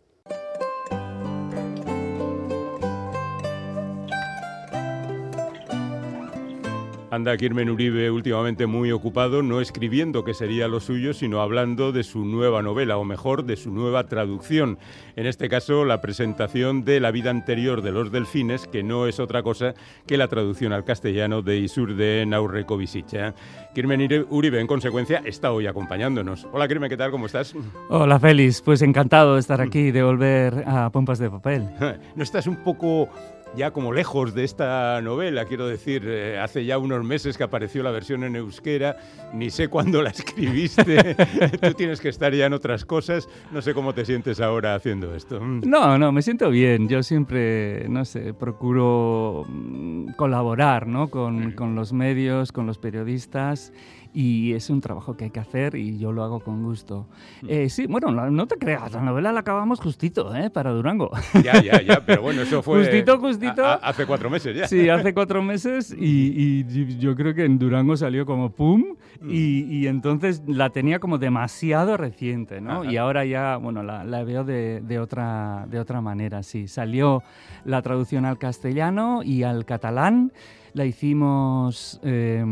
[7.12, 12.04] Anda Kirmen Uribe últimamente muy ocupado, no escribiendo que sería lo suyo, sino hablando de
[12.04, 14.78] su nueva novela, o mejor, de su nueva traducción.
[15.16, 19.18] En este caso, la presentación de La vida anterior de los delfines, que no es
[19.18, 19.74] otra cosa
[20.06, 23.12] que la traducción al castellano de Isur de Naurrekovicic.
[23.14, 23.32] ¿eh?
[23.74, 26.46] Kirmen Uribe, en consecuencia, está hoy acompañándonos.
[26.52, 27.10] Hola Kirmen, ¿qué tal?
[27.10, 27.56] ¿Cómo estás?
[27.88, 31.68] Hola Félix, pues encantado de estar aquí, de volver a Pompas de Papel.
[32.14, 33.08] ¿No estás un poco
[33.56, 37.82] ya como lejos de esta novela, quiero decir, eh, hace ya unos meses que apareció
[37.82, 38.96] la versión en euskera,
[39.32, 41.14] ni sé cuándo la escribiste,
[41.60, 45.14] tú tienes que estar ya en otras cosas, no sé cómo te sientes ahora haciendo
[45.14, 45.40] esto.
[45.40, 51.08] No, no, me siento bien, yo siempre, no sé, procuro mm, colaborar ¿no?
[51.08, 53.72] con, con los medios, con los periodistas
[54.12, 57.06] y es un trabajo que hay que hacer y yo lo hago con gusto.
[57.42, 57.46] Mm.
[57.48, 60.50] Eh, sí, bueno, no, te creas, la novela la acabamos justito, ¿eh?
[60.50, 61.10] Para Durango.
[61.44, 62.80] Ya, ya, ya, pero bueno, eso fue...
[62.80, 63.64] Justito, justito.
[63.64, 64.66] hace cuatro meses ya.
[64.66, 66.64] Sí, hace cuatro meses y,
[66.98, 69.30] yo creo que en Durango salió como pum mm.
[69.30, 72.84] y, entonces la tenía como demasiado reciente, ¿no?
[72.84, 76.68] Y ahora ya, bueno, la, veo de, de, otra, de otra manera, sí.
[76.68, 77.22] Salió
[77.64, 80.32] la traducción al castellano y al catalán
[80.74, 82.44] la hicimos eh,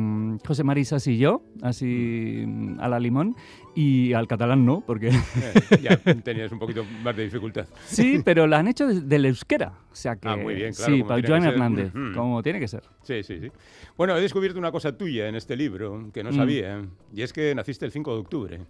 [0.46, 3.37] José Marisas y yo, así mm, a la limón,
[3.74, 5.09] y al catalán no, porque...
[5.09, 7.66] Eh, ya tenías un poquito más de dificultad.
[7.87, 9.72] Sí, pero la han hecho del euskera.
[9.90, 10.94] O sea que, ah, muy bien, claro.
[10.94, 12.83] Sí, para Joan Hernández, como tiene que ser.
[13.02, 13.50] Sí, sí, sí.
[13.96, 16.35] Bueno, he descubierto una cosa tuya en este libro que no mm.
[16.35, 18.61] sabía, y es que naciste el 5 de octubre.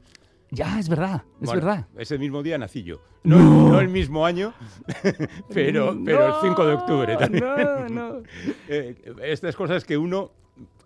[0.50, 1.86] Ya, es verdad, es verdad.
[1.96, 3.00] Ese mismo día nací yo.
[3.22, 4.54] No, el mismo año,
[5.52, 7.44] pero, pero el 5 de octubre también.
[7.44, 8.22] No, no.
[8.70, 10.30] Eh, estas cosas que uno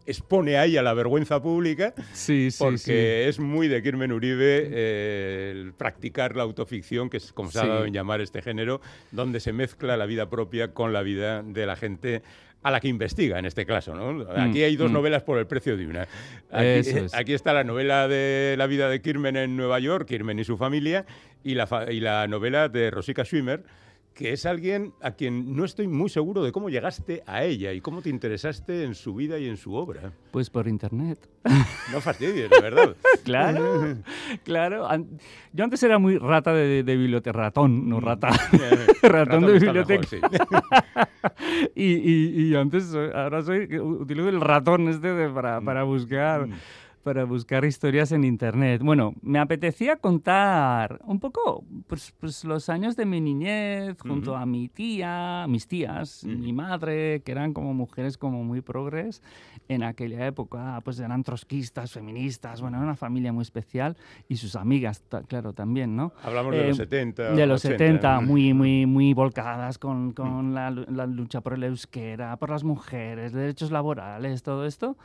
[0.07, 5.53] expone ahí a la vergüenza pública, sí, sí, porque es muy de Kirmen Uribe eh,
[5.53, 9.41] el practicar la autoficción, que es como se ha dado en llamar este género, donde
[9.41, 12.23] se mezcla la vida propia con la vida de la gente
[12.63, 13.95] a la que investiga en este caso.
[13.95, 14.13] ¿no?
[14.13, 14.95] Mm, aquí hay dos mm.
[14.95, 16.09] novelas por el precio de una.
[17.13, 20.57] Aquí, está la novela de la vida de Kirmen en Nueva York, Kirmen y su
[20.57, 21.05] familia,
[21.43, 23.63] y la, y la novela de Rosika Schwimmer,
[24.15, 27.81] que es alguien a quien no estoy muy seguro de cómo llegaste a ella y
[27.81, 30.13] cómo te interesaste en su vida y en su obra.
[30.31, 31.29] Pues por internet.
[31.93, 32.97] No fastidies, de verdad.
[33.25, 33.97] claro,
[34.45, 34.89] claro.
[35.53, 38.05] Yo antes era muy rata de, biblioteca, ratón, no mm.
[38.05, 38.29] rata.
[39.03, 40.07] ratón, de biblioteca.
[41.75, 45.65] y, antes, ahora soy, utilizo el ratón este para, mm.
[45.65, 46.49] para buscar.
[47.03, 48.81] Para buscar historias en internet.
[48.83, 54.47] Bueno, me apetecía contar un poco pues, pues los años de mi niñez junto a
[54.47, 59.21] mi tía, mis tías, mi madre, que eran como mujeres como muy progres
[59.69, 63.97] en aquella época, pues eran trotskistas, feministas, bueno, era una familia muy especial
[64.29, 66.13] y sus amigas, claro, también, ¿no?
[66.23, 67.31] Hablamos de los 70.
[67.31, 71.65] Eh, de los 70, muy, muy, muy volcadas con, con la, la, lucha por el
[71.65, 74.97] euskera, por las mujeres, derechos laborales, todo esto.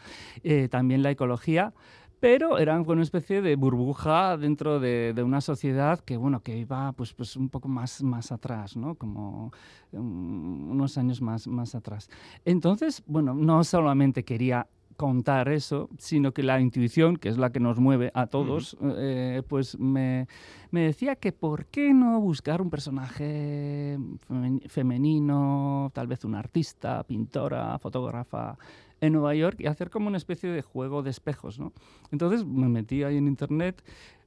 [0.44, 1.74] Eh, también la ecología
[2.20, 7.14] pero eran una especie de burbuja dentro de, una sociedad que bueno que iba pues
[7.14, 9.52] pues un poco más más atrás no como
[9.92, 12.10] um, unos años más más atrás.
[12.46, 17.60] Entonces bueno no solamente quería contar eso, sino que la intuición, que es la que
[17.60, 20.28] nos mueve a todos, eh, pues me,
[20.72, 23.98] me, decía que por qué no buscar un personaje
[24.68, 28.58] femenino, tal vez un artista, pintora, fotógrafa,
[29.02, 31.74] en Nueva York y hacer como una especie de juego de espejos, ¿no?
[32.12, 33.84] Entonces me metí ahí en internet.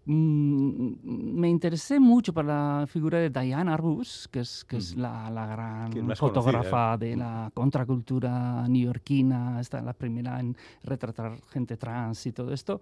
[0.07, 0.93] Mm,
[1.39, 5.47] me interesé mucho por la figura de Diane Arbus, que es, que es la, la
[5.47, 12.53] gran fotógrafa de la contracultura neoyorquina, está la primera en retratar gente trans y todo
[12.53, 12.81] esto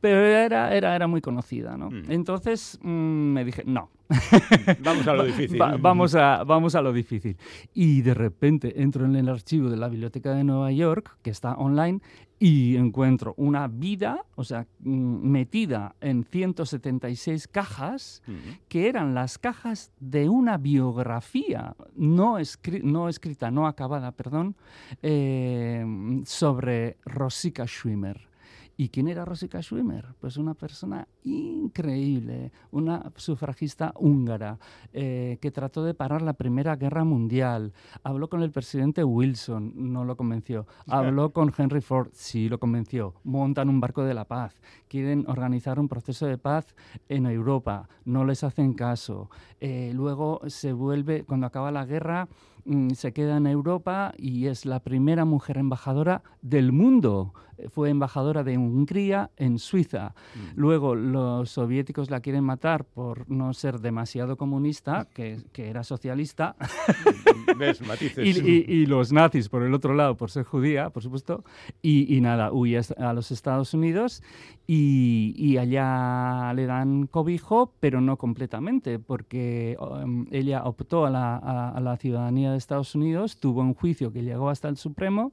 [0.00, 1.90] pero era, era, era muy conocida, ¿no?
[1.90, 2.10] Mm.
[2.10, 3.90] Entonces mm, me dije, no.
[4.80, 5.58] vamos a lo difícil.
[5.58, 7.36] vamos, a, vamos a lo difícil.
[7.74, 11.54] Y de repente entro en el archivo de la Biblioteca de Nueva York, que está
[11.54, 12.00] online,
[12.38, 18.22] y encuentro una vida, o sea, mm, metida en 176 cajas,
[18.68, 22.38] que eran las cajas de una biografía no,
[22.82, 24.54] no escrita, no acabada, perdón,
[25.02, 25.84] eh,
[26.24, 28.27] sobre Rosika Schwimmer.
[28.80, 30.14] ¿Y quién era Rosika Schwimmer?
[30.20, 34.60] Pues una persona increíble, una sufragista húngara
[34.92, 37.72] eh, que trató de parar la Primera Guerra Mundial.
[38.04, 40.68] Habló con el presidente Wilson, no lo convenció.
[40.86, 43.14] Habló con Henry Ford, sí lo convenció.
[43.24, 44.54] Montan un barco de la paz.
[44.86, 46.76] Quieren organizar un proceso de paz
[47.08, 47.88] en Europa.
[48.04, 49.28] No les hacen caso.
[49.58, 52.28] Eh, luego se vuelve, cuando acaba la guerra,
[52.64, 57.34] mm, se queda en Europa y es la primera mujer embajadora del mundo
[57.68, 60.14] fue embajadora de Hungría en Suiza.
[60.34, 60.60] Mm.
[60.60, 66.56] Luego los soviéticos la quieren matar por no ser demasiado comunista, que, era socialista.
[67.58, 67.80] ¿Ves?
[67.86, 68.24] Matices.
[68.26, 71.44] Y, los nazis, por el otro lado, por ser judía, por supuesto.
[71.82, 74.22] Y, nada, huye a los Estados Unidos
[74.66, 81.80] y, allá le dan cobijo, pero no completamente, porque um, ella optó a la, a
[81.80, 85.32] la ciudadanía de Estados Unidos, tuvo un juicio que llegó hasta el Supremo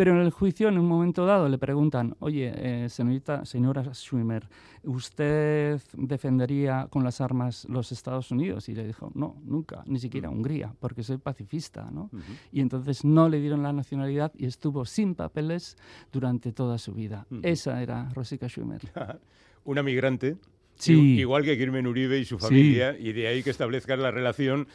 [0.00, 4.48] pero en el juicio, en un momento dado, le preguntan, oye, eh, señorita, señora Schwimmer,
[4.82, 8.70] ¿usted defendería con las armas los Estados Unidos?
[8.70, 12.08] Y le dijo, no, nunca, ni siquiera Hungría, porque soy pacifista, ¿no?
[12.50, 15.76] Y entonces no le dieron la nacionalidad y estuvo sin papeles
[16.10, 17.26] durante toda su vida.
[17.42, 18.80] Esa era Rosika Schwimmer.
[19.64, 20.38] Una migrante,
[20.76, 20.94] sí.
[21.20, 24.66] igual que Kirmen Uribe y su familia, y de ahí que establezcas la relación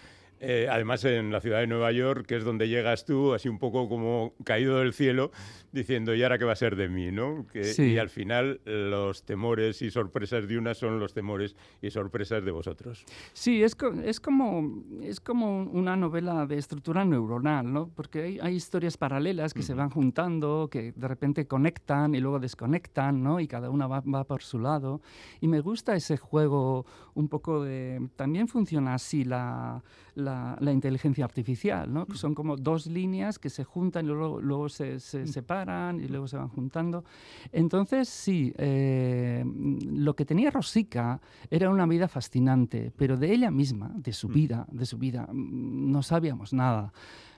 [0.47, 3.57] eh, además, en la ciudad de Nueva York, que es donde llegas tú, así un
[3.57, 5.31] poco como caído del cielo,
[5.71, 7.11] diciendo, ¿y ahora qué va a ser de mí?
[7.11, 7.47] ¿no?
[7.53, 12.51] Y al final, los temores y sorpresas de una son los temores y sorpresas de
[12.51, 13.05] vosotros.
[13.33, 17.89] Sí, es, es, como, es como una novela de estructura neuronal, ¿no?
[17.95, 23.23] porque hay, historias paralelas que se van juntando, que de repente conectan y luego desconectan,
[23.23, 23.39] ¿no?
[23.39, 25.01] y cada una va, va por su lado.
[25.41, 28.09] Y me gusta ese juego un poco de...
[28.15, 29.83] También funciona así la
[30.15, 30.34] la,
[30.71, 32.05] inteligencia artificial, ¿no?
[32.13, 36.27] son como dos líneas que se juntan y luego, luego se, se, separan y luego
[36.27, 37.03] se van juntando.
[37.51, 41.19] Entonces, sí, eh, lo que tenía Rosica
[41.49, 45.91] era una vida fascinante, pero de ella misma, de su vida, de su vida, mm,
[45.91, 46.93] no sabíamos nada.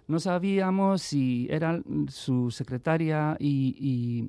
[0.08, 4.26] No sabíamos si era su secretaria y,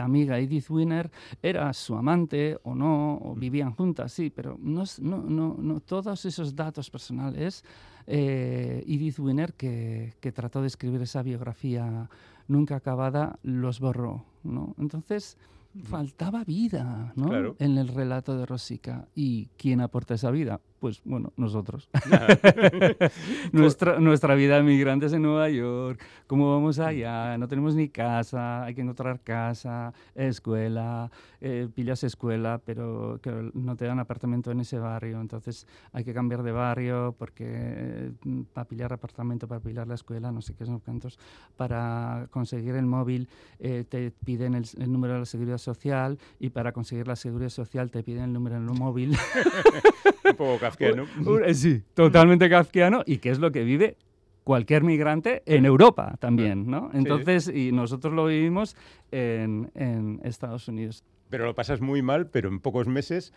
[0.00, 1.10] amiga Edith Winner,
[1.42, 3.40] era su amante o no, o mm.
[3.40, 7.64] vivían juntas, sí, pero no, no, no, todos esos datos personales,
[8.06, 12.08] eh, Edith Winner, que, que trató de escribir esa biografía
[12.48, 14.24] nunca acabada, los borró.
[14.44, 14.74] ¿no?
[14.78, 15.36] Entonces,
[15.84, 17.54] faltaba vida ¿no?
[17.58, 19.08] en el relato de Rosica.
[19.14, 20.60] ¿Y quién aporta esa vida?
[20.80, 21.88] Pues bueno, nosotros.
[23.52, 28.64] nuestra, nuestra vida de migrantes en Nueva York, cómo vamos allá, no tenemos ni casa,
[28.64, 31.10] hay que encontrar casa, escuela,
[31.40, 36.12] eh, pillas escuela, pero que no te dan apartamento en ese barrio, entonces hay que
[36.12, 40.66] cambiar de barrio porque mm, para pillar apartamento, para pillar la escuela, no sé qué
[40.66, 41.18] son cantos,
[41.56, 46.50] para conseguir el móvil eh, te piden el, el número de la seguridad social y
[46.50, 49.16] para conseguir la seguridad social te piden el número del móvil.
[50.70, 51.06] Kafkiano.
[51.44, 53.96] Eh, sí, totalmente kafkiano y que es lo que vive
[54.44, 56.90] cualquier migrante en Europa también, ¿no?
[56.94, 58.76] Entonces, y nosotros lo vivimos
[59.10, 61.04] en, en Estados Unidos.
[61.30, 63.32] Pero lo pasas muy mal, pero en pocos meses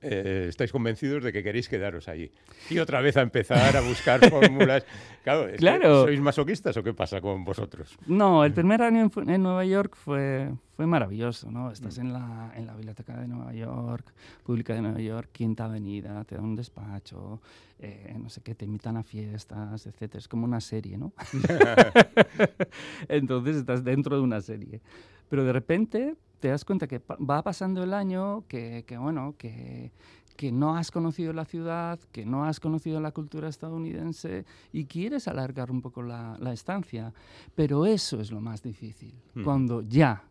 [0.00, 2.30] eh, estáis convencidos de que queréis quedaros allí.
[2.70, 4.84] Y otra vez a empezar a buscar fórmulas.
[5.22, 7.98] Claro, ¿sois masoquistas o qué pasa con vosotros?
[8.06, 11.70] No, el primer año en, Nueva York fue, fue maravilloso, ¿no?
[11.70, 12.00] Estás mm.
[12.00, 14.12] en la, en la Biblioteca de Nueva York,
[14.44, 17.40] Pública de Nueva York, Quinta Avenida, te dan un despacho,
[17.80, 20.14] eh, no sé qué, te invitan a fiestas, etc.
[20.14, 21.12] Es como una serie, ¿no?
[23.08, 24.80] Entonces estás dentro de una serie.
[25.28, 29.92] Pero de repente te das cuenta que va pasando el año, que, bueno, que,
[30.36, 35.28] que no has conocido la ciudad, que no has conocido la cultura estadounidense y quieres
[35.28, 37.12] alargar un poco la, estancia.
[37.54, 39.42] Pero eso es lo más difícil, hmm.
[39.42, 40.24] cuando ya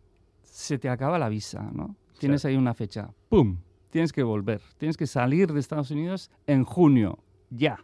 [0.44, 1.96] se te acaba la visa, ¿no?
[2.18, 3.58] Tienes ahí una fecha, ¡pum!
[3.92, 7.80] Tienes que volver, tienes que salir de Estados Unidos en junio ya.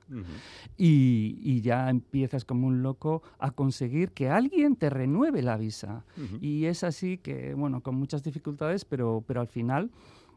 [0.77, 6.03] y, ya empiezas como un loco a conseguir que alguien te renueve la visa.
[6.41, 9.91] Y es así que, bueno, con muchas dificultades, pero, pero al final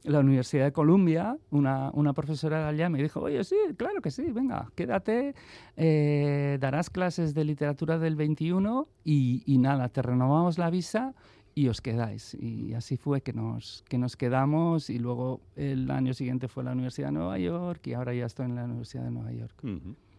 [0.04, 4.12] la Universidad de Columbia, una, una, profesora de allá me dijo, oye, sí, claro que
[4.12, 5.34] sí, venga, quédate,
[5.76, 11.14] eh, darás clases de literatura del 21 y, y nada, te renovamos la visa
[11.57, 12.35] y os quedáis.
[12.35, 16.73] Y así fue que nos, que nos quedamos y luego el año siguiente fue la
[16.73, 19.55] Universidad de Nueva York y ahora ya estoy en la Universidad de Nueva York.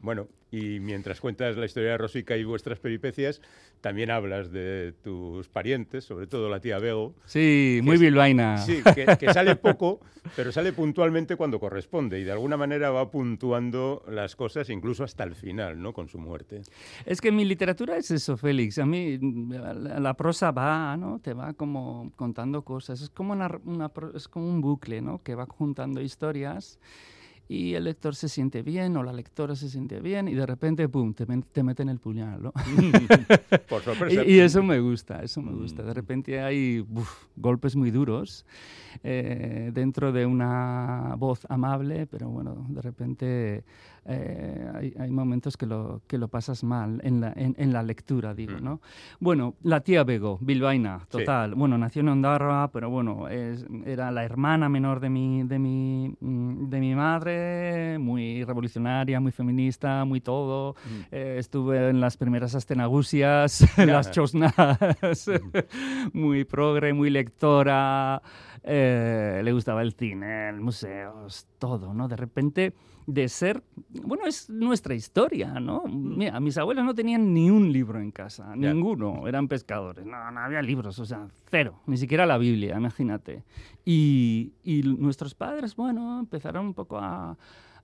[0.01, 3.41] Bueno, y mientras cuentas la historia de Rosica y vuestras peripecias,
[3.81, 7.13] también hablas de tus parientes, sobre todo la tía Bego.
[7.25, 8.57] Sí, muy bilbaína.
[8.59, 9.99] Sí, que, sale poco,
[10.35, 15.25] pero sale puntualmente cuando corresponde y de alguna manera va puntuando las cosas incluso hasta
[15.25, 15.93] el final, ¿no?
[15.93, 16.61] Con su muerte.
[17.05, 18.79] Es que mi literatura es eso, Félix.
[18.79, 21.19] A mí la, prosa va, ¿no?
[21.19, 23.01] Te va como contando cosas.
[23.01, 25.21] Es como, una, es como un bucle, ¿no?
[25.21, 26.79] Que va juntando historias
[27.49, 30.89] y el lector se siente bien o la lectora se siente bien y de repente,
[30.89, 32.51] ¡pum!, te, te meten el puñal, ¿no?
[33.69, 34.23] Por sorpresa.
[34.25, 35.83] Y, eso me gusta, eso me gusta.
[35.83, 35.95] De mm.
[35.95, 36.85] repente hay
[37.35, 38.45] golpes muy duros
[39.03, 43.63] eh, dentro de una voz amable, pero bueno, de repente
[44.09, 48.57] eh, hay, momentos que lo, que lo pasas mal en la, en, la lectura, digo,
[48.57, 48.63] mm.
[48.63, 48.81] ¿no?
[49.19, 51.55] Bueno, la tía Bego, bilbaína, total.
[51.55, 56.15] Bueno, nació en Ondarroa, pero bueno, es, era la hermana menor de mi, de, mi,
[56.19, 57.36] mm, de mi madre,
[57.99, 60.75] muy revolucionaria, muy feminista, muy todo.
[60.85, 61.01] Mm.
[61.11, 64.53] Eh, estuve en las primeras astenagusias, en las chosnas,
[66.13, 68.21] muy progre, muy lectora.
[68.63, 72.07] Eh, le gustaba el cine, el museos, todo, ¿no?
[72.07, 72.73] De repente
[73.07, 73.63] de ser,
[74.03, 75.83] bueno, es nuestra historia, ¿no?
[75.87, 76.17] Mm.
[76.17, 80.39] Mira, mis abuelos no tenían ni un libro en casa, ninguno, eran pescadores, no, no
[80.41, 83.45] había libros, o sea, cero, ni siquiera la Biblia, imagínate.
[83.85, 87.37] Y, y nuestros padres, bueno, empezaron un poco a,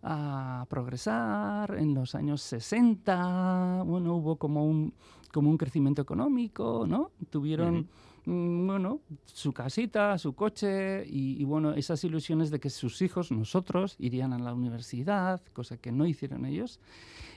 [0.04, 4.94] a progresar en los años 60, bueno, hubo como un,
[5.32, 7.12] como un crecimiento económico, ¿no?
[7.30, 7.88] Tuvieron...
[8.26, 14.34] bueno, su casita, su coche y, bueno, esas ilusiones de que sus hijos, nosotros, irían
[14.34, 16.80] a la universidad, cosa que no hicieron ellos.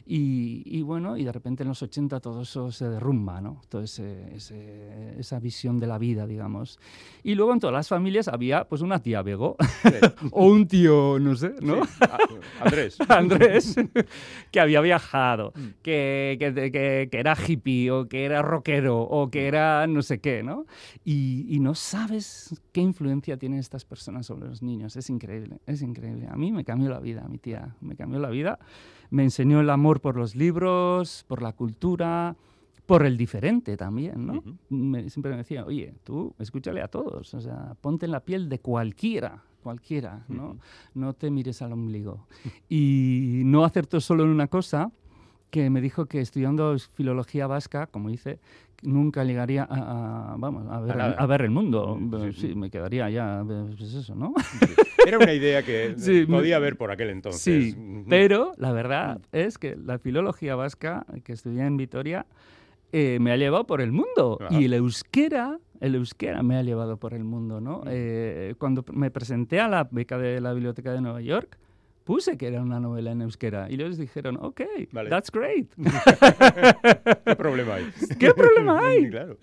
[0.09, 3.61] Y, bueno, y de repente en los 80 todo eso se derrumba, ¿no?
[3.68, 6.79] Toda esa visión de la vida, digamos.
[7.25, 9.57] Y luego en todas las familias había pues una tía Bego
[10.30, 11.80] o un tío, no sé, ¿no?
[12.61, 12.99] Andrés.
[13.09, 13.74] Andrés,
[14.53, 15.66] que había viajado, mm.
[15.82, 20.45] que, que, que, era hippie o que era rockero o que era no sé qué,
[20.45, 20.66] ¿no?
[21.05, 24.97] Y, y, no sabes qué influencia tienen estas personas sobre los niños.
[24.97, 26.29] Es increíble, es increíble.
[26.29, 28.59] A mí me cambió la vida, mi tía, me cambió la vida.
[29.11, 32.37] Me enseñó el amor por los libros, por la cultura,
[32.87, 34.43] por el diferente también, ¿no?
[34.68, 38.49] me, siempre me decía, oye, tú escúchale a todos, o sea, ponte en la piel
[38.49, 40.57] de cualquiera, cualquiera, ¿no?
[40.95, 42.29] No te mires al ombligo.
[42.68, 44.93] y no acertó solo en una cosa,
[45.51, 48.39] que me dijo que estudiando filología vasca, como dice,
[48.83, 51.99] nunca llegaría a, vamos, a ver, a, ver, el mundo.
[52.35, 54.35] Sí, me quedaría ya, pues eso, ¿no?
[55.07, 55.95] Era una idea que
[56.29, 57.74] podía haber por aquel entonces.
[57.74, 62.27] Sí, pero la verdad es que la filología vasca que estudié en Vitoria
[62.93, 64.39] eh, me ha llevado por el mundo.
[64.51, 67.83] Y el euskera, el euskera me ha llevado por el mundo, ¿no?
[67.87, 71.59] Eh, cuando me presenté a la beca de la Biblioteca de Nueva York,
[72.07, 74.63] puse que era una novela en euskera y ellos dijeron, ok,
[75.11, 75.67] that's great.
[77.27, 77.91] ¿Qué problema hay?
[78.19, 79.11] ¿Qué problema hay?
[79.11, 79.37] claro.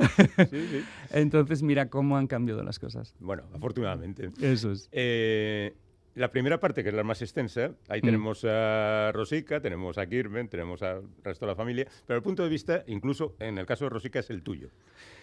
[1.12, 3.14] Entonces, mira cómo han cambiado las cosas.
[3.20, 4.32] Bueno, afortunadamente.
[4.42, 4.88] Eso es.
[4.94, 5.74] Eh,
[6.16, 8.06] la primera parte, que es la más extensa, ahí mm.
[8.06, 12.44] tenemos a Rosica, tenemos a Kirben, tenemos al resto de la familia, pero el punto
[12.44, 14.70] de vista, incluso en el caso de Rosica, es el tuyo.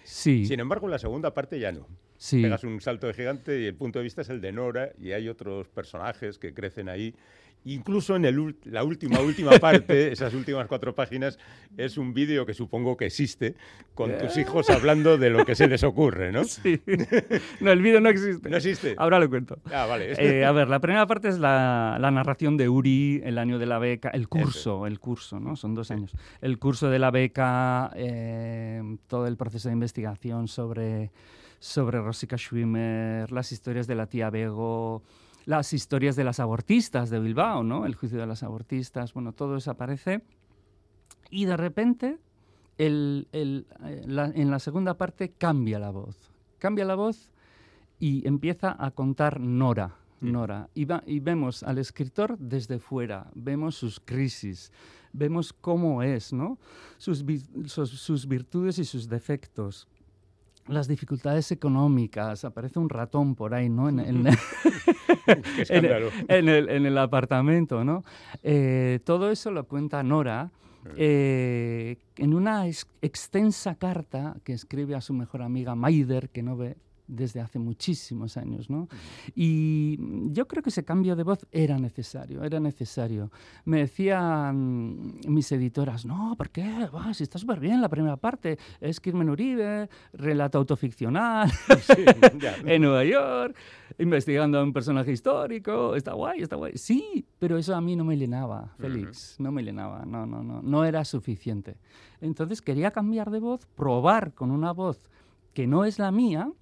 [0.05, 0.45] Sí.
[0.45, 1.87] Sin embargo, la segunda parte ya no.
[2.21, 2.43] Sí.
[2.43, 5.13] Pegas un salto de gigante y el punto de vista es el de Nora y
[5.13, 7.15] hay otros personajes que crecen ahí
[7.65, 11.39] Incluso en el, la última, última parte, esas últimas cuatro páginas,
[11.77, 13.55] es un vídeo que supongo que existe,
[13.95, 16.45] con tus hijos hablando de lo que se les ocurre, ¿no?
[16.51, 16.81] Sí.
[17.61, 18.51] No, el vídeo no existe.
[18.51, 18.95] ¿No existe?
[18.99, 19.59] Ahora lo cuento.
[19.73, 20.13] Ah, vale.
[20.19, 23.67] Eh, a ver, la primera parte es la, la, narración de Uri, el año de
[23.67, 25.57] la beca, el curso, el curso, ¿no?
[25.57, 26.13] Son dos años.
[26.41, 31.13] El curso de la beca, eh, todo el proceso de investigación sobre,
[31.61, 35.03] sobre Rosika Schwimmer, las historias de la tía Bego
[35.47, 37.87] las historias de las abortistas de Bilbao, ¿no?
[37.87, 40.23] El juicio de las abortistas, bueno, todo eso aparece.
[41.31, 42.19] Y de repente,
[42.79, 46.31] el, el, eh, en la segunda parte cambia la voz.
[46.59, 47.33] Cambia la voz
[47.99, 49.97] y empieza a contar Nora.
[50.21, 50.69] Nora.
[50.75, 54.71] Y, va, y vemos al escritor desde fuera, vemos sus crisis,
[55.15, 56.59] vemos cómo es, ¿no?
[56.99, 57.25] Sus,
[57.65, 59.89] sus, sus virtudes y sus defectos
[60.71, 63.89] las dificultades económicas, aparece un ratón por ahí, ¿no?
[63.89, 64.27] En, en,
[66.29, 68.05] el, apartamento, ¿no?
[68.43, 70.51] Eh, todo eso lo cuenta Nora
[70.97, 76.77] eh, en una extensa carta que escribe a su mejor amiga Maider, que no ve
[77.11, 78.89] desde hace muchísimos años, ¿no?
[79.35, 79.99] Y
[80.33, 83.31] yo creo que ese cambio de voz era necesario, era necesario.
[83.65, 86.89] Me decían mis editoras, no, ¿por qué?
[87.13, 91.51] si está súper bien la primera parte, es Kirmen Uribe, relato autoficcional,
[92.65, 93.57] en Nueva York,
[93.99, 96.73] investigando a un personaje histórico, está guay, está guay.
[96.77, 100.63] Sí, pero eso a mí no me llenaba, Félix, no me llenaba, no, no, no,
[100.63, 101.77] no era suficiente.
[102.21, 105.01] Entonces quería cambiar de voz, probar con una voz
[105.55, 106.53] que no es la mía,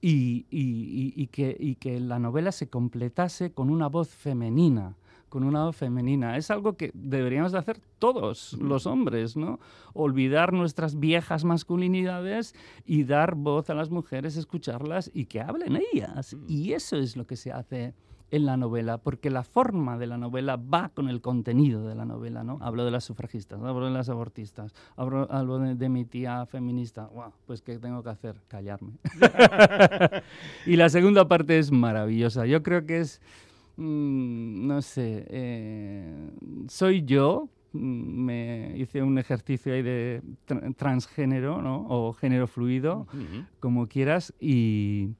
[0.00, 4.96] y, que, que la novela se completase con una voz femenina
[5.34, 6.36] con una voz femenina.
[6.36, 9.58] Es algo que deberíamos de hacer todos los hombres, ¿no?
[9.92, 12.54] Olvidar nuestras viejas masculinidades
[12.86, 16.36] y dar voz a las mujeres, escucharlas y que hablen ellas.
[16.46, 17.94] Y eso es lo que se hace
[18.34, 22.04] en la novela, porque la forma de la novela va con el contenido de la
[22.04, 22.58] novela, ¿no?
[22.60, 27.08] Hablo de las sufragistas, hablo de las abortistas, hablo, de, mi tía feminista.
[27.46, 28.40] pues ¿qué tengo que hacer?
[28.48, 28.94] Callarme.
[30.66, 32.44] y la segunda parte es maravillosa.
[32.44, 33.20] Yo creo que es,
[33.76, 36.30] mm, no sé, eh,
[36.66, 40.22] soy yo, mm, me hice un ejercicio ahí de
[40.76, 41.86] transgénero, ¿no?
[41.88, 43.06] O género fluido,
[43.60, 45.10] como quieras, y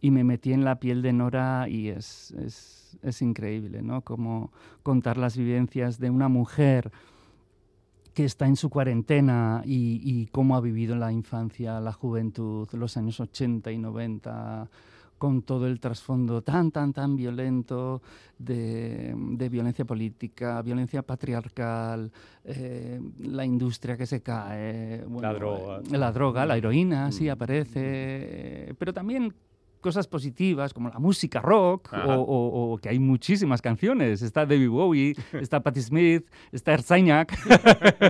[0.00, 4.02] y me metí en la piel de Nora y es, es, es increíble, ¿no?
[4.02, 6.90] Como contar las vivencias de una mujer
[8.14, 12.96] que está en su cuarentena y, y, cómo ha vivido la infancia, la juventud, los
[12.96, 14.68] años 80 y 90,
[15.20, 18.00] con todo el trasfondo tan, tan, tan violento
[18.38, 22.10] de, de violencia política, violencia patriarcal,
[22.42, 27.30] eh, la industria que se cae, la droga, la droga, la heroína, sí mm.
[27.32, 29.32] aparece, pero también
[29.80, 34.22] cosas positivas como la música rock o, que hay muchísimas canciones.
[34.22, 37.36] Está David Bowie, está Patti Smith, está Erzainak.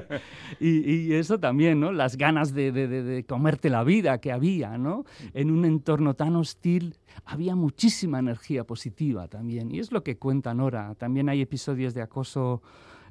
[0.60, 1.92] y, eso también, ¿no?
[1.92, 5.04] Las ganas de, comerte la vida que había, ¿no?
[5.34, 9.70] En un entorno tan hostil había muchísima energía positiva también.
[9.70, 10.94] Y es lo que cuenta Nora.
[10.96, 12.62] También hay episodios de acoso.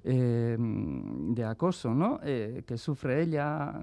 [0.06, 2.22] Eh, de acoso, ¿no?
[2.24, 3.74] Eh, que sufre ella,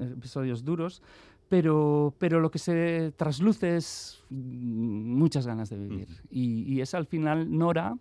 [0.00, 1.02] episodios duros,
[1.48, 6.08] pero, pero lo que se trasluce es muchas ganas de vivir.
[6.30, 7.96] Y, es al final Nora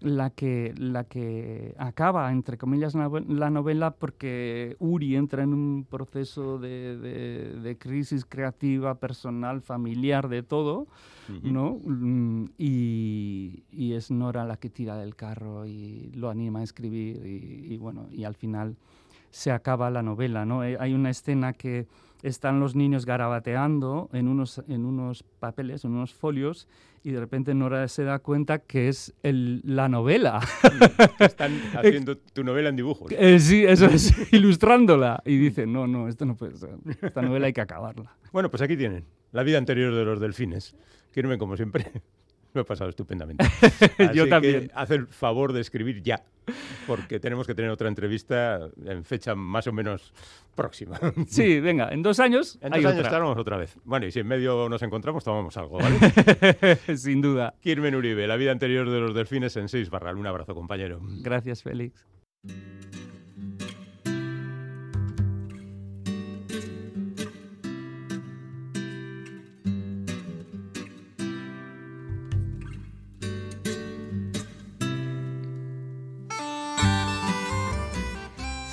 [0.00, 6.58] la que, la que acaba, entre comillas, la novela porque Uri entra en un proceso
[6.58, 10.88] de, crisis creativa, personal, familiar, de todo,
[11.42, 11.78] ¿no?
[11.84, 13.62] Mm, y,
[13.92, 18.24] es Nora la que tira del carro y lo anima a escribir y, bueno, y
[18.24, 18.76] al final
[19.30, 20.64] se acaba la novela, ¿no?
[20.64, 21.86] Eh, hay una escena que
[22.22, 26.68] están los niños garabateando en unos, en unos papeles, en unos folios,
[27.02, 30.40] y de repente Nora se da cuenta que es el, la novela.
[31.18, 33.10] Están haciendo tu novela en dibujos.
[33.12, 35.22] Eh, sí, eso es, ilustrándola.
[35.24, 36.76] Y dice, no, no, esto no puede ser.
[37.00, 38.14] Esta novela hay que acabarla.
[38.32, 40.76] Bueno, pues aquí tienen, la vida anterior de los delfines.
[41.12, 41.86] Quieren como siempre.
[42.52, 43.44] Lo he pasado estupendamente.
[44.12, 44.72] Yo también.
[44.74, 46.24] haz el favor de escribir ya,
[46.86, 50.12] porque tenemos que tener otra entrevista en fecha más o menos
[50.54, 50.98] próxima.
[51.28, 52.58] Sí, venga, en dos años.
[52.60, 53.76] En dos años estaremos otra vez.
[53.84, 56.76] Bueno, y si en medio nos encontramos, tomamos algo, ¿vale?
[56.96, 57.54] Sin duda.
[57.60, 60.16] Kirmen Uribe, la vida anterior de los delfines en 6 barral.
[60.16, 61.00] Un abrazo, compañero.
[61.22, 62.06] Gracias, Félix.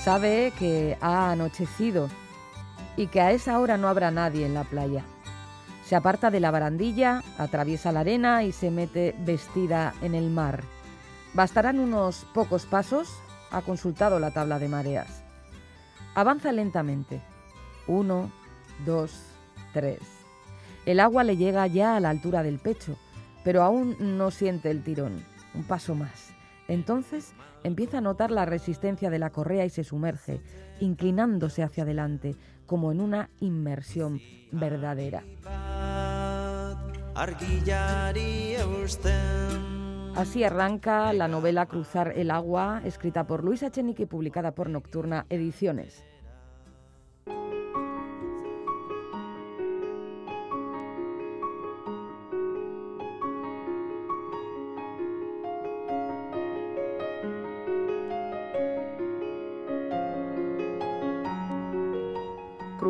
[0.07, 2.07] Sabe que ha anochecido
[2.95, 5.03] y que a esa hora no habrá nadie en la playa.
[5.83, 10.63] Se aparta de la barandilla, atraviesa la arena y se mete vestida en el mar.
[11.33, 13.09] Bastarán unos pocos pasos.
[13.51, 15.25] Ha consultado la tabla de mareas.
[16.15, 17.21] Avanza lentamente.
[17.85, 18.31] Uno,
[18.85, 19.11] dos,
[19.73, 19.99] tres.
[20.85, 22.95] El agua le llega ya a la altura del pecho,
[23.43, 25.25] pero aún no siente el tirón.
[25.53, 26.36] Un paso más.
[26.67, 30.41] Entonces empieza a notar la resistencia de la correa y se sumerge,
[30.79, 34.19] inclinándose hacia adelante, como en una inmersión
[34.51, 35.23] verdadera.
[40.15, 45.25] Así arranca la novela Cruzar el agua, escrita por Luisa Echenique y publicada por Nocturna
[45.29, 46.03] Ediciones.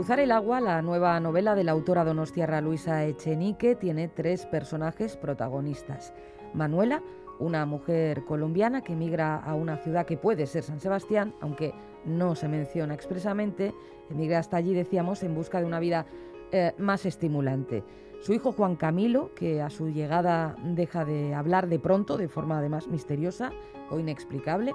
[0.09, 6.11] El agua, la nueva novela de la autora donostiarra Luisa Echenique, tiene tres personajes protagonistas.
[6.55, 7.03] Manuela,
[7.39, 12.33] una mujer colombiana que emigra a una ciudad que puede ser San Sebastián, aunque no
[12.33, 13.75] se menciona expresamente,
[14.09, 16.07] emigra hasta allí, decíamos, en busca de una vida
[16.51, 17.83] eh, más estimulante.
[18.21, 22.57] Su hijo Juan Camilo, que a su llegada deja de hablar de pronto, de forma
[22.57, 23.51] además misteriosa
[23.91, 24.73] o inexplicable.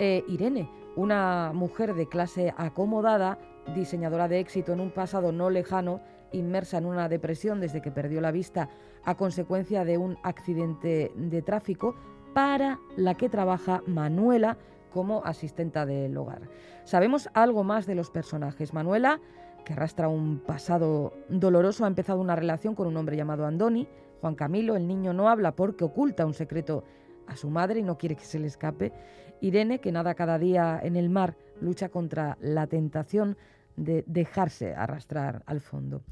[0.00, 3.38] Eh, Irene, una mujer de clase acomodada
[3.74, 6.00] diseñadora de éxito en un pasado no lejano,
[6.32, 8.68] inmersa en una depresión desde que perdió la vista
[9.04, 11.94] a consecuencia de un accidente de tráfico,
[12.34, 14.56] para la que trabaja Manuela
[14.92, 16.42] como asistenta del hogar.
[16.84, 18.74] Sabemos algo más de los personajes.
[18.74, 19.20] Manuela,
[19.64, 23.88] que arrastra un pasado doloroso, ha empezado una relación con un hombre llamado Andoni.
[24.20, 26.84] Juan Camilo, el niño no habla porque oculta un secreto
[27.26, 28.92] a su madre y no quiere que se le escape.
[29.40, 33.36] Irene, que nada cada día en el mar, lucha contra la tentación
[33.76, 36.02] de dejarse arrastrar al fondo.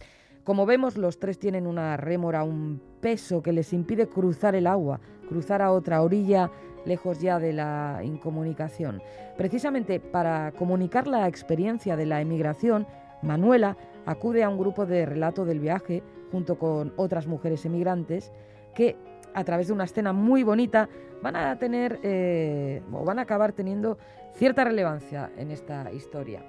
[0.44, 5.00] Como vemos, los tres tienen una rémora, un peso que les impide cruzar el agua,
[5.28, 6.50] cruzar a otra orilla
[6.86, 9.02] lejos ya de la incomunicación.
[9.36, 12.86] Precisamente para comunicar la experiencia de la emigración,
[13.22, 13.76] Manuela
[14.06, 18.32] acude a un grupo de relato del viaje junto con otras mujeres emigrantes
[18.74, 18.96] que
[19.34, 20.88] a través de una escena muy bonita
[21.22, 23.98] van a tener eh, o van a acabar teniendo
[24.34, 26.42] cierta relevancia en esta historia.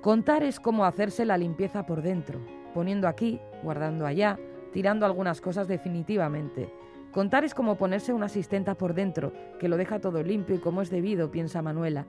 [0.00, 2.38] Contar es como hacerse la limpieza por dentro,
[2.74, 4.38] poniendo aquí, guardando allá,
[4.72, 6.70] tirando algunas cosas definitivamente.
[7.10, 10.82] Contar es como ponerse una asistenta por dentro, que lo deja todo limpio y como
[10.82, 12.06] es debido, piensa Manuela,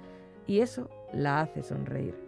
[0.47, 2.24] y eso la hace sonreír.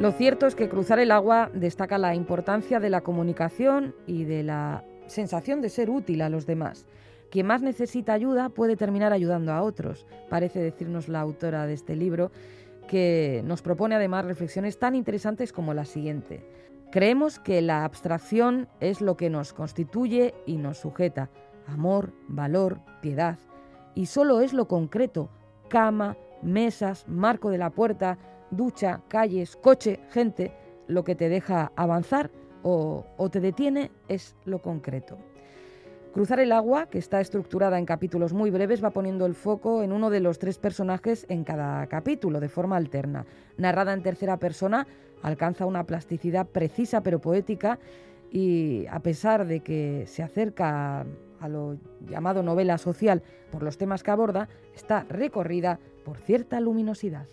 [0.00, 4.44] Lo cierto es que cruzar el agua destaca la importancia de la comunicación y de
[4.44, 6.86] la sensación de ser útil a los demás.
[7.32, 11.96] Quien más necesita ayuda puede terminar ayudando a otros, parece decirnos la autora de este
[11.96, 12.30] libro,
[12.86, 16.48] que nos propone además reflexiones tan interesantes como la siguiente.
[16.92, 21.28] Creemos que la abstracción es lo que nos constituye y nos sujeta.
[21.66, 23.36] Amor, valor, piedad.
[23.96, 25.28] Y solo es lo concreto.
[25.68, 28.16] Cama, mesas, marco de la puerta,
[28.50, 30.52] ducha, calles, coche, gente.
[30.86, 32.30] Lo que te deja avanzar
[32.62, 35.18] o, te detiene es lo concreto.
[36.12, 39.92] Cruzar el agua, que está estructurada en capítulos muy breves, va poniendo el foco en
[39.92, 43.26] uno de los tres personajes en cada capítulo, de forma alterna.
[43.56, 44.86] Narrada en tercera persona,
[45.22, 47.78] alcanza una plasticidad precisa pero poética
[48.30, 51.04] y a pesar de que se acerca
[51.40, 51.76] a lo
[52.06, 57.26] llamado novela social por los temas que aborda, está recorrida por cierta luminosidad.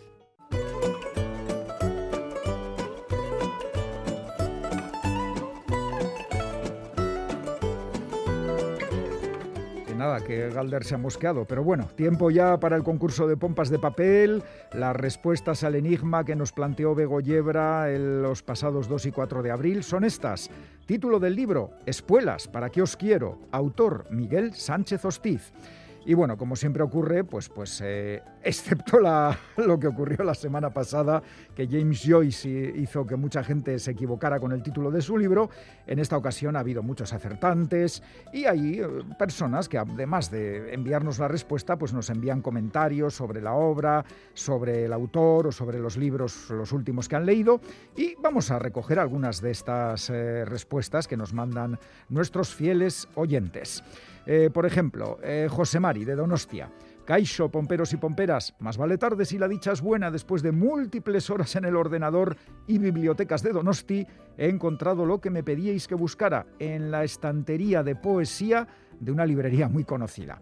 [10.21, 11.45] Que Galder se ha mosqueado.
[11.45, 14.43] Pero bueno, tiempo ya para el concurso de pompas de papel,
[14.73, 19.43] las respuestas al enigma que nos planteó Bego Yebra en los pasados 2 y 4
[19.43, 20.49] de abril son estas.
[20.85, 23.39] Título del libro, Espuelas, ¿para qué os quiero?
[23.51, 25.51] Autor, Miguel Sánchez Hostiz.
[26.05, 30.69] Y bueno, como siempre ocurre, pues, pues eh, excepto la, lo que ocurrió la semana
[30.69, 31.21] pasada,
[31.55, 35.49] que James Joyce hizo que mucha gente se equivocara con el título de su libro,
[35.87, 38.87] en esta ocasión ha habido muchos acertantes y hay eh,
[39.17, 44.85] personas que además de enviarnos la respuesta, pues nos envían comentarios sobre la obra, sobre
[44.85, 47.61] el autor o sobre los libros, los últimos que han leído.
[47.95, 51.79] Y vamos a recoger algunas de estas eh, respuestas que nos mandan
[52.09, 53.83] nuestros fieles oyentes.
[54.25, 56.71] Eh, por ejemplo, eh, José Mari, de Donostia.
[57.05, 60.09] Caixo, pomperos y pomperas, más vale tarde si la dicha es buena.
[60.09, 64.07] Después de múltiples horas en el ordenador y bibliotecas de Donosti,
[64.37, 68.67] he encontrado lo que me pedíais que buscara en la estantería de poesía
[68.99, 70.41] de una librería muy conocida.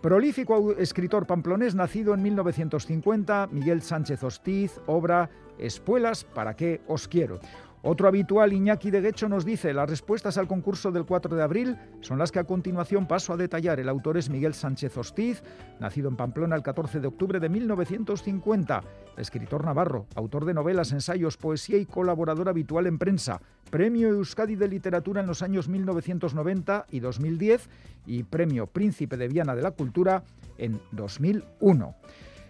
[0.00, 7.40] Prolífico escritor pamplonés nacido en 1950, Miguel Sánchez Hostiz, obra Espuelas, ¿para qué os quiero?
[7.86, 11.76] Otro habitual, Iñaki de Guecho, nos dice, las respuestas al concurso del 4 de abril
[12.00, 13.78] son las que a continuación paso a detallar.
[13.78, 15.42] El autor es Miguel Sánchez Hostiz,
[15.80, 18.80] nacido en Pamplona el 14 de octubre de 1950,
[19.18, 23.42] escritor navarro, autor de novelas, ensayos, poesía y colaborador habitual en prensa.
[23.70, 27.68] Premio Euskadi de Literatura en los años 1990 y 2010
[28.06, 30.24] y Premio Príncipe de Viana de la Cultura
[30.56, 31.94] en 2001.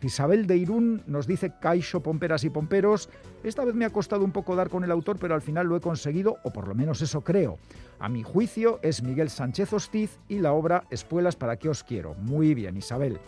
[0.05, 3.09] Isabel de Irún nos dice Caixo Pomperas y Pomperos.
[3.43, 5.77] Esta vez me ha costado un poco dar con el autor, pero al final lo
[5.77, 7.59] he conseguido, o por lo menos eso creo.
[7.99, 12.15] A mi juicio es Miguel Sánchez Hostiz y la obra Espuelas para qué os quiero.
[12.15, 13.19] Muy bien, Isabel.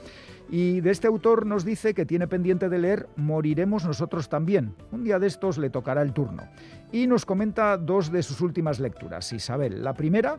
[0.50, 4.74] Y de este autor nos dice que tiene pendiente de leer Moriremos nosotros también.
[4.92, 6.44] Un día de estos le tocará el turno.
[6.92, 9.32] Y nos comenta dos de sus últimas lecturas.
[9.32, 10.38] Isabel, la primera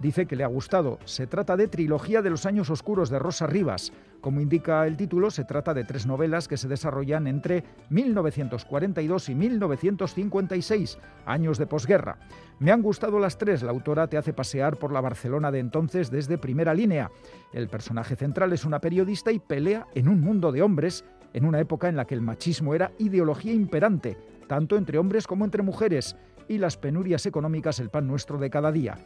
[0.00, 0.98] dice que le ha gustado.
[1.04, 3.92] Se trata de Trilogía de los Años Oscuros de Rosa Rivas.
[4.20, 9.34] Como indica el título, se trata de tres novelas que se desarrollan entre 1942 y
[9.34, 12.18] 1956, años de posguerra.
[12.58, 13.62] Me han gustado las tres.
[13.62, 17.10] La autora te hace pasear por la Barcelona de entonces desde primera línea.
[17.52, 21.60] El personaje central es una periodista y pelea en un mundo de hombres, en una
[21.60, 24.16] época en la que el machismo era ideología imperante,
[24.48, 26.16] tanto entre hombres como entre mujeres,
[26.48, 28.96] y las penurias económicas el pan nuestro de cada día.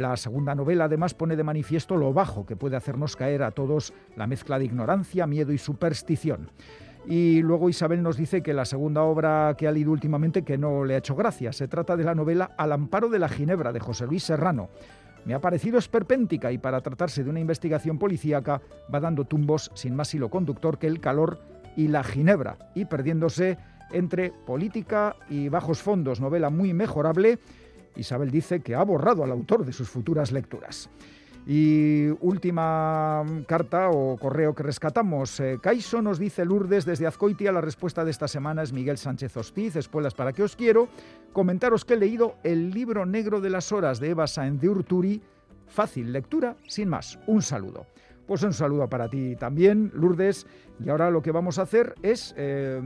[0.00, 3.92] La segunda novela además pone de manifiesto lo bajo que puede hacernos caer a todos
[4.16, 6.50] la mezcla de ignorancia, miedo y superstición.
[7.04, 10.86] Y luego Isabel nos dice que la segunda obra que ha leído últimamente que no
[10.86, 11.52] le ha hecho gracia.
[11.52, 14.70] Se trata de la novela Al amparo de la Ginebra de José Luis Serrano.
[15.26, 19.94] Me ha parecido esperpéntica y para tratarse de una investigación policíaca va dando tumbos sin
[19.94, 21.40] más hilo conductor que el calor
[21.76, 23.58] y la Ginebra y perdiéndose
[23.92, 26.22] entre política y bajos fondos.
[26.22, 27.38] Novela muy mejorable
[28.00, 30.90] Isabel dice que ha borrado al autor de sus futuras lecturas.
[31.46, 35.40] Y última carta o correo que rescatamos.
[35.40, 37.50] Eh, Caiso nos dice Lourdes desde Azcoitia.
[37.50, 39.76] La respuesta de esta semana es Miguel Sánchez Hostiz.
[39.76, 40.88] Espuelas para que os quiero.
[41.32, 45.22] Comentaros que he leído El libro negro de las horas de Eva Saenz de Urturi.
[45.66, 47.18] Fácil lectura, sin más.
[47.26, 47.86] Un saludo.
[48.30, 50.46] Pues un saludo para ti también, Lourdes.
[50.78, 52.80] Y ahora lo que vamos a hacer es eh,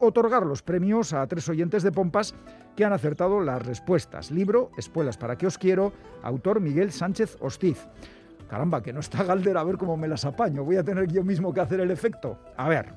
[0.00, 2.34] otorgar los premios a tres oyentes de Pompas
[2.74, 4.32] que han acertado las respuestas.
[4.32, 5.92] Libro, Espuelas para que os quiero,
[6.24, 7.86] autor Miguel Sánchez Hostiz.
[8.50, 10.64] Caramba, que no está Galder, a ver cómo me las apaño.
[10.64, 12.40] Voy a tener yo mismo que hacer el efecto.
[12.56, 12.92] A ver.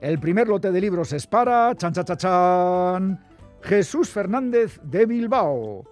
[0.00, 1.74] El primer lote de libros es para...
[1.74, 3.24] Chan, chan, chan
[3.62, 5.82] Jesús Fernández de Bilbao.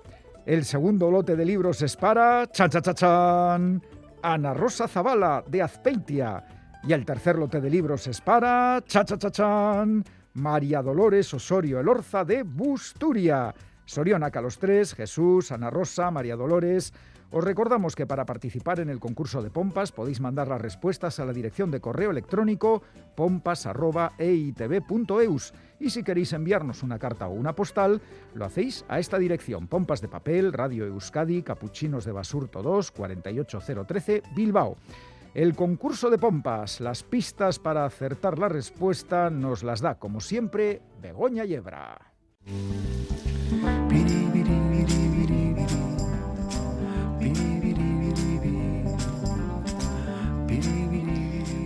[0.45, 2.47] El segundo lote de libros es para...
[2.47, 3.83] Chan, chan, chan, chan
[4.27, 6.43] Ana Rosa Zavala, de Azpeitia.
[6.83, 8.83] Y el tercer lote de libros es para...
[8.85, 10.03] Cha, cha, cha, chan,
[10.35, 13.55] María Dolores Osorio Elorza, de Busturia.
[13.85, 16.93] Sorionaca los tres, Jesús, Ana Rosa, María Dolores.
[17.31, 21.25] Os recordamos que para participar en el concurso de pompas podéis mandar las respuestas a
[21.25, 22.83] la dirección de correo electrónico
[23.17, 28.01] pompas.eitv.eus y si queréis enviarnos una carta o una postal,
[28.35, 34.23] lo hacéis a esta dirección: Pompas de Papel, Radio Euskadi, Capuchinos de Basurto 2, 48013,
[34.35, 34.77] Bilbao.
[35.35, 40.81] El concurso de pompas, las pistas para acertar la respuesta, nos las da, como siempre,
[41.03, 42.15] Begoña Yebra.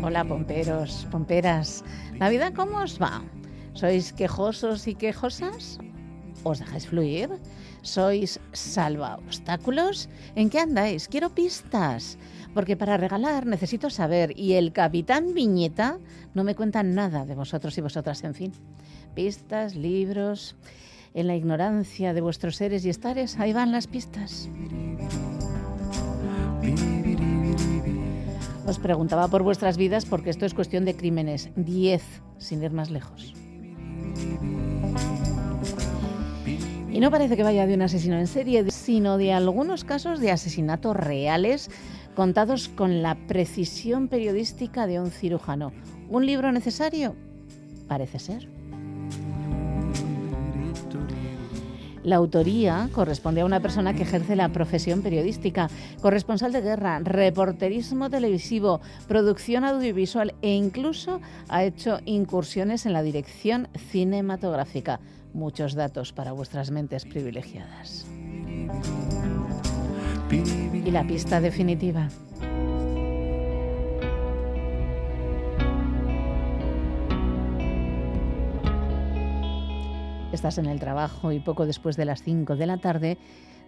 [0.03, 1.84] Hola, pomperos, pomperas.
[2.18, 3.22] ¿La vida cómo os va?
[3.74, 5.78] ¿Sois quejosos y quejosas?
[6.42, 7.28] ¿Os dejáis fluir?
[7.82, 10.09] ¿Sois salva obstáculos?
[10.36, 11.07] ¿En qué andáis?
[11.07, 12.16] Quiero pistas.
[12.55, 15.98] Porque para regalar necesito saber y el capitán Viñeta
[16.32, 18.53] no me cuenta nada de vosotros y vosotras, en fin.
[19.14, 20.57] Pistas, libros.
[21.12, 24.48] En la ignorancia de vuestros seres y estares, ahí van las pistas.
[28.71, 31.51] Os preguntaba por vuestras vidas porque esto es cuestión de crímenes.
[31.57, 32.05] Diez,
[32.39, 33.35] sin ir más lejos.
[36.89, 40.31] Y no parece que vaya de un asesino en serie, sino de algunos casos de
[40.31, 41.68] asesinatos reales
[42.14, 45.73] contados con la precisión periodística de un cirujano.
[46.09, 47.16] ¿Un libro necesario?
[47.89, 48.60] Parece ser.
[52.03, 55.68] La autoría corresponde a una persona que ejerce la profesión periodística,
[56.01, 63.68] corresponsal de guerra, reporterismo televisivo, producción audiovisual e incluso ha hecho incursiones en la dirección
[63.90, 65.01] cinematográfica
[65.32, 68.07] muchos datos para vuestras mentes privilegiadas.
[70.30, 72.09] Y la pista definitiva.
[80.33, 83.18] Estás en el trabajo y poco después de las 5 de la tarde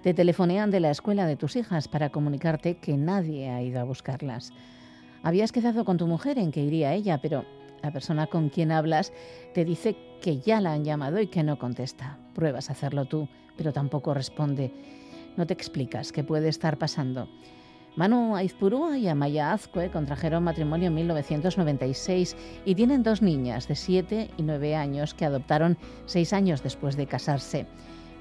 [0.03, 3.85] te telefonean de la escuela de tus hijas para comunicarte que nadie ha ido a
[3.85, 4.53] buscarlas.
[5.25, 7.45] Habías quedado con tu mujer en que iría ella, pero
[7.83, 9.13] la persona con quien hablas
[9.55, 12.19] te dice que ya la han llamado y que no contesta.
[12.33, 14.73] Pruebas a hacerlo tú, pero tampoco responde.
[15.37, 17.29] No te explicas qué puede estar pasando.
[17.95, 24.31] Manu Aizpurúa y Amaya Azcue contrajeron matrimonio en 1996 y tienen dos niñas de 7
[24.37, 25.77] y 9 años que adoptaron
[26.07, 27.67] seis años después de casarse.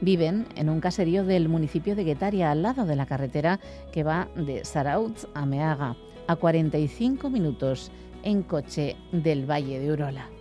[0.02, 3.60] Viven en un caserío del municipio de Guetaria, al lado de la carretera
[3.94, 5.96] que va de Sarautz a Meaga,
[6.28, 7.92] a 45 minutos
[8.24, 10.41] en coche del Valle de Urola.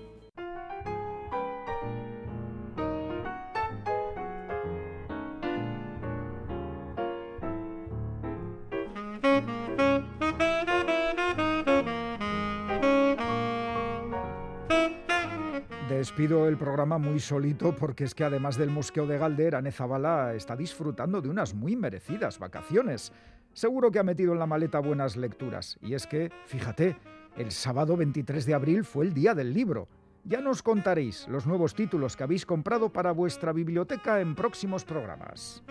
[16.00, 20.32] Despido el programa muy solito porque es que además del Museo de Galder, Ane Zabala
[20.32, 23.12] está disfrutando de unas muy merecidas vacaciones.
[23.52, 25.76] Seguro que ha metido en la maleta buenas lecturas.
[25.82, 26.96] Y es que, fíjate,
[27.36, 29.88] el sábado 23 de abril fue el día del libro.
[30.24, 35.62] Ya nos contaréis los nuevos títulos que habéis comprado para vuestra biblioteca en próximos programas.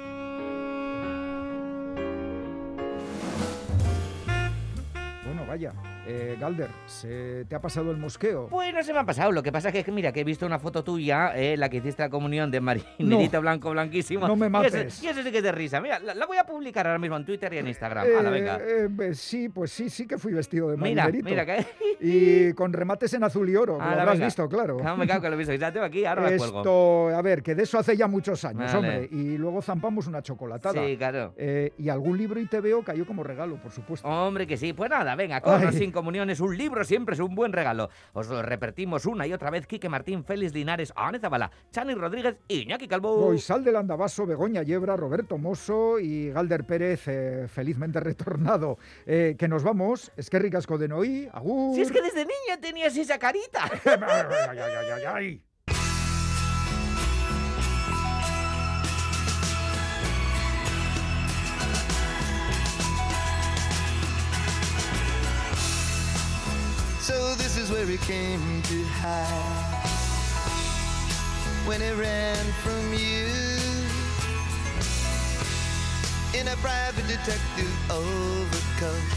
[5.25, 5.73] Bueno, vaya,
[6.11, 8.47] eh, Galder, ¿se te ha pasado el mosqueo?
[8.47, 9.31] Pues no se me ha pasado.
[9.31, 11.77] Lo que pasa es que, mira, que he visto una foto tuya, eh, la que
[11.77, 14.27] hiciste la comunión de Marinito Blanco Blanquísimo.
[14.27, 15.03] No me mates.
[15.03, 15.79] Y eso, sí que es de risa.
[15.79, 18.07] Mira, la, voy a publicar ahora mismo en Twitter y en Instagram.
[18.07, 18.59] Eh, venga.
[18.59, 21.29] Eh, sí, pues sí, sí que fui vestido de marinerito.
[21.29, 21.65] Mira, mira.
[22.01, 24.79] Y con remates en azul y oro, lo habrás visto, claro.
[24.83, 25.53] No me cago que lo he visto.
[25.53, 27.09] Ya tengo aquí, ahora Esto, me cuelgo.
[27.09, 29.07] a ver, que de eso hace ya muchos años, hombre.
[29.11, 30.83] Y luego zampamos una chocolatada.
[30.83, 31.35] Sí, claro.
[31.37, 34.07] y algún libro y te veo cayó como regalo, por supuesto.
[34.07, 34.73] Hombre, que sí.
[34.73, 36.39] Pues nada, venga, corro sin comuniones.
[36.39, 37.89] Un libro siempre es un buen regalo.
[38.13, 39.67] Os lo repetimos una y otra vez.
[39.67, 43.37] Quique Martín, Félix Linares, Ana Zabala, Chani Rodríguez y Iñaki Calvo.
[43.37, 48.77] Sal del Andabaso, Begoña Yebra, Roberto Mosso y Galder Pérez, eh, felizmente retornado.
[49.05, 50.11] Eh, que nos vamos.
[50.15, 51.29] Es que ricasco de Noí.
[51.33, 51.75] Agur.
[51.75, 53.69] Si es que desde niña tenías esa carita.
[53.85, 55.43] ay, ay, ay,
[67.69, 69.87] where he came to hide.
[71.67, 73.27] When he ran from you.
[76.39, 79.09] In a private detective overcoat,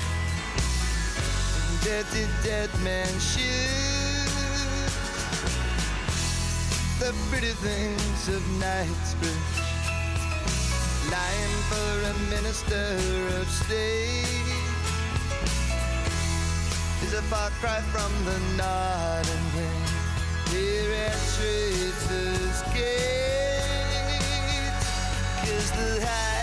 [1.85, 4.33] dirty dead man shoes,
[6.99, 9.59] the pretty things of Knightsbridge,
[11.11, 12.97] lying for a minister
[13.41, 14.62] of state
[17.31, 19.87] far cry from the Notting Hill.
[20.51, 24.23] Here at Traitors Gate,
[25.41, 26.42] cause the high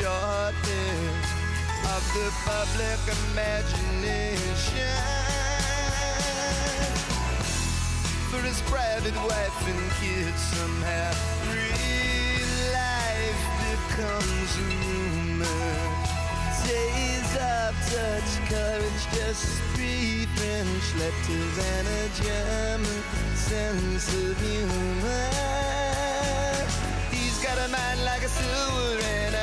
[0.00, 1.28] shortness
[1.92, 4.96] of the public imagination
[8.30, 11.12] for his private wife and kids somehow
[11.52, 15.68] real life becomes a rumor
[16.64, 23.00] days of touch courage just brief French letters and a German
[23.34, 25.28] sense of humor
[27.10, 29.39] he's got a mind like a silver and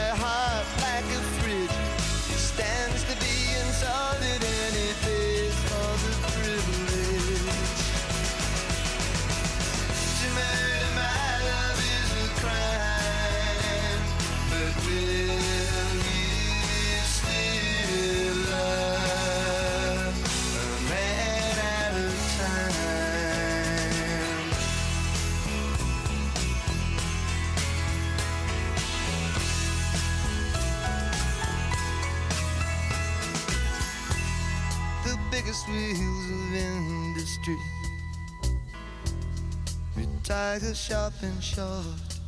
[40.37, 42.19] retire sharp and short.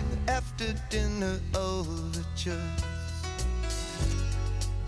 [0.00, 2.82] And after dinner overtures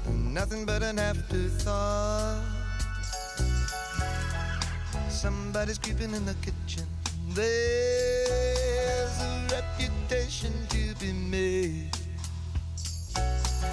[0.08, 2.42] nothing but an afterthought.
[5.08, 6.86] Somebody's creeping in the kitchen.
[7.28, 11.96] There's a reputation to be made.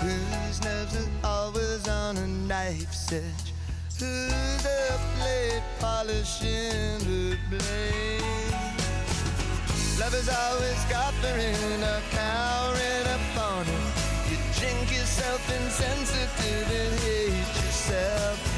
[0.01, 3.53] Whose nerves are always on a knife's edge?
[3.99, 8.21] Who's up late polishing the blade.
[9.99, 13.93] Lovers always got their inner power in a bonnet.
[14.29, 18.54] You drink yourself insensitive and hate yourself.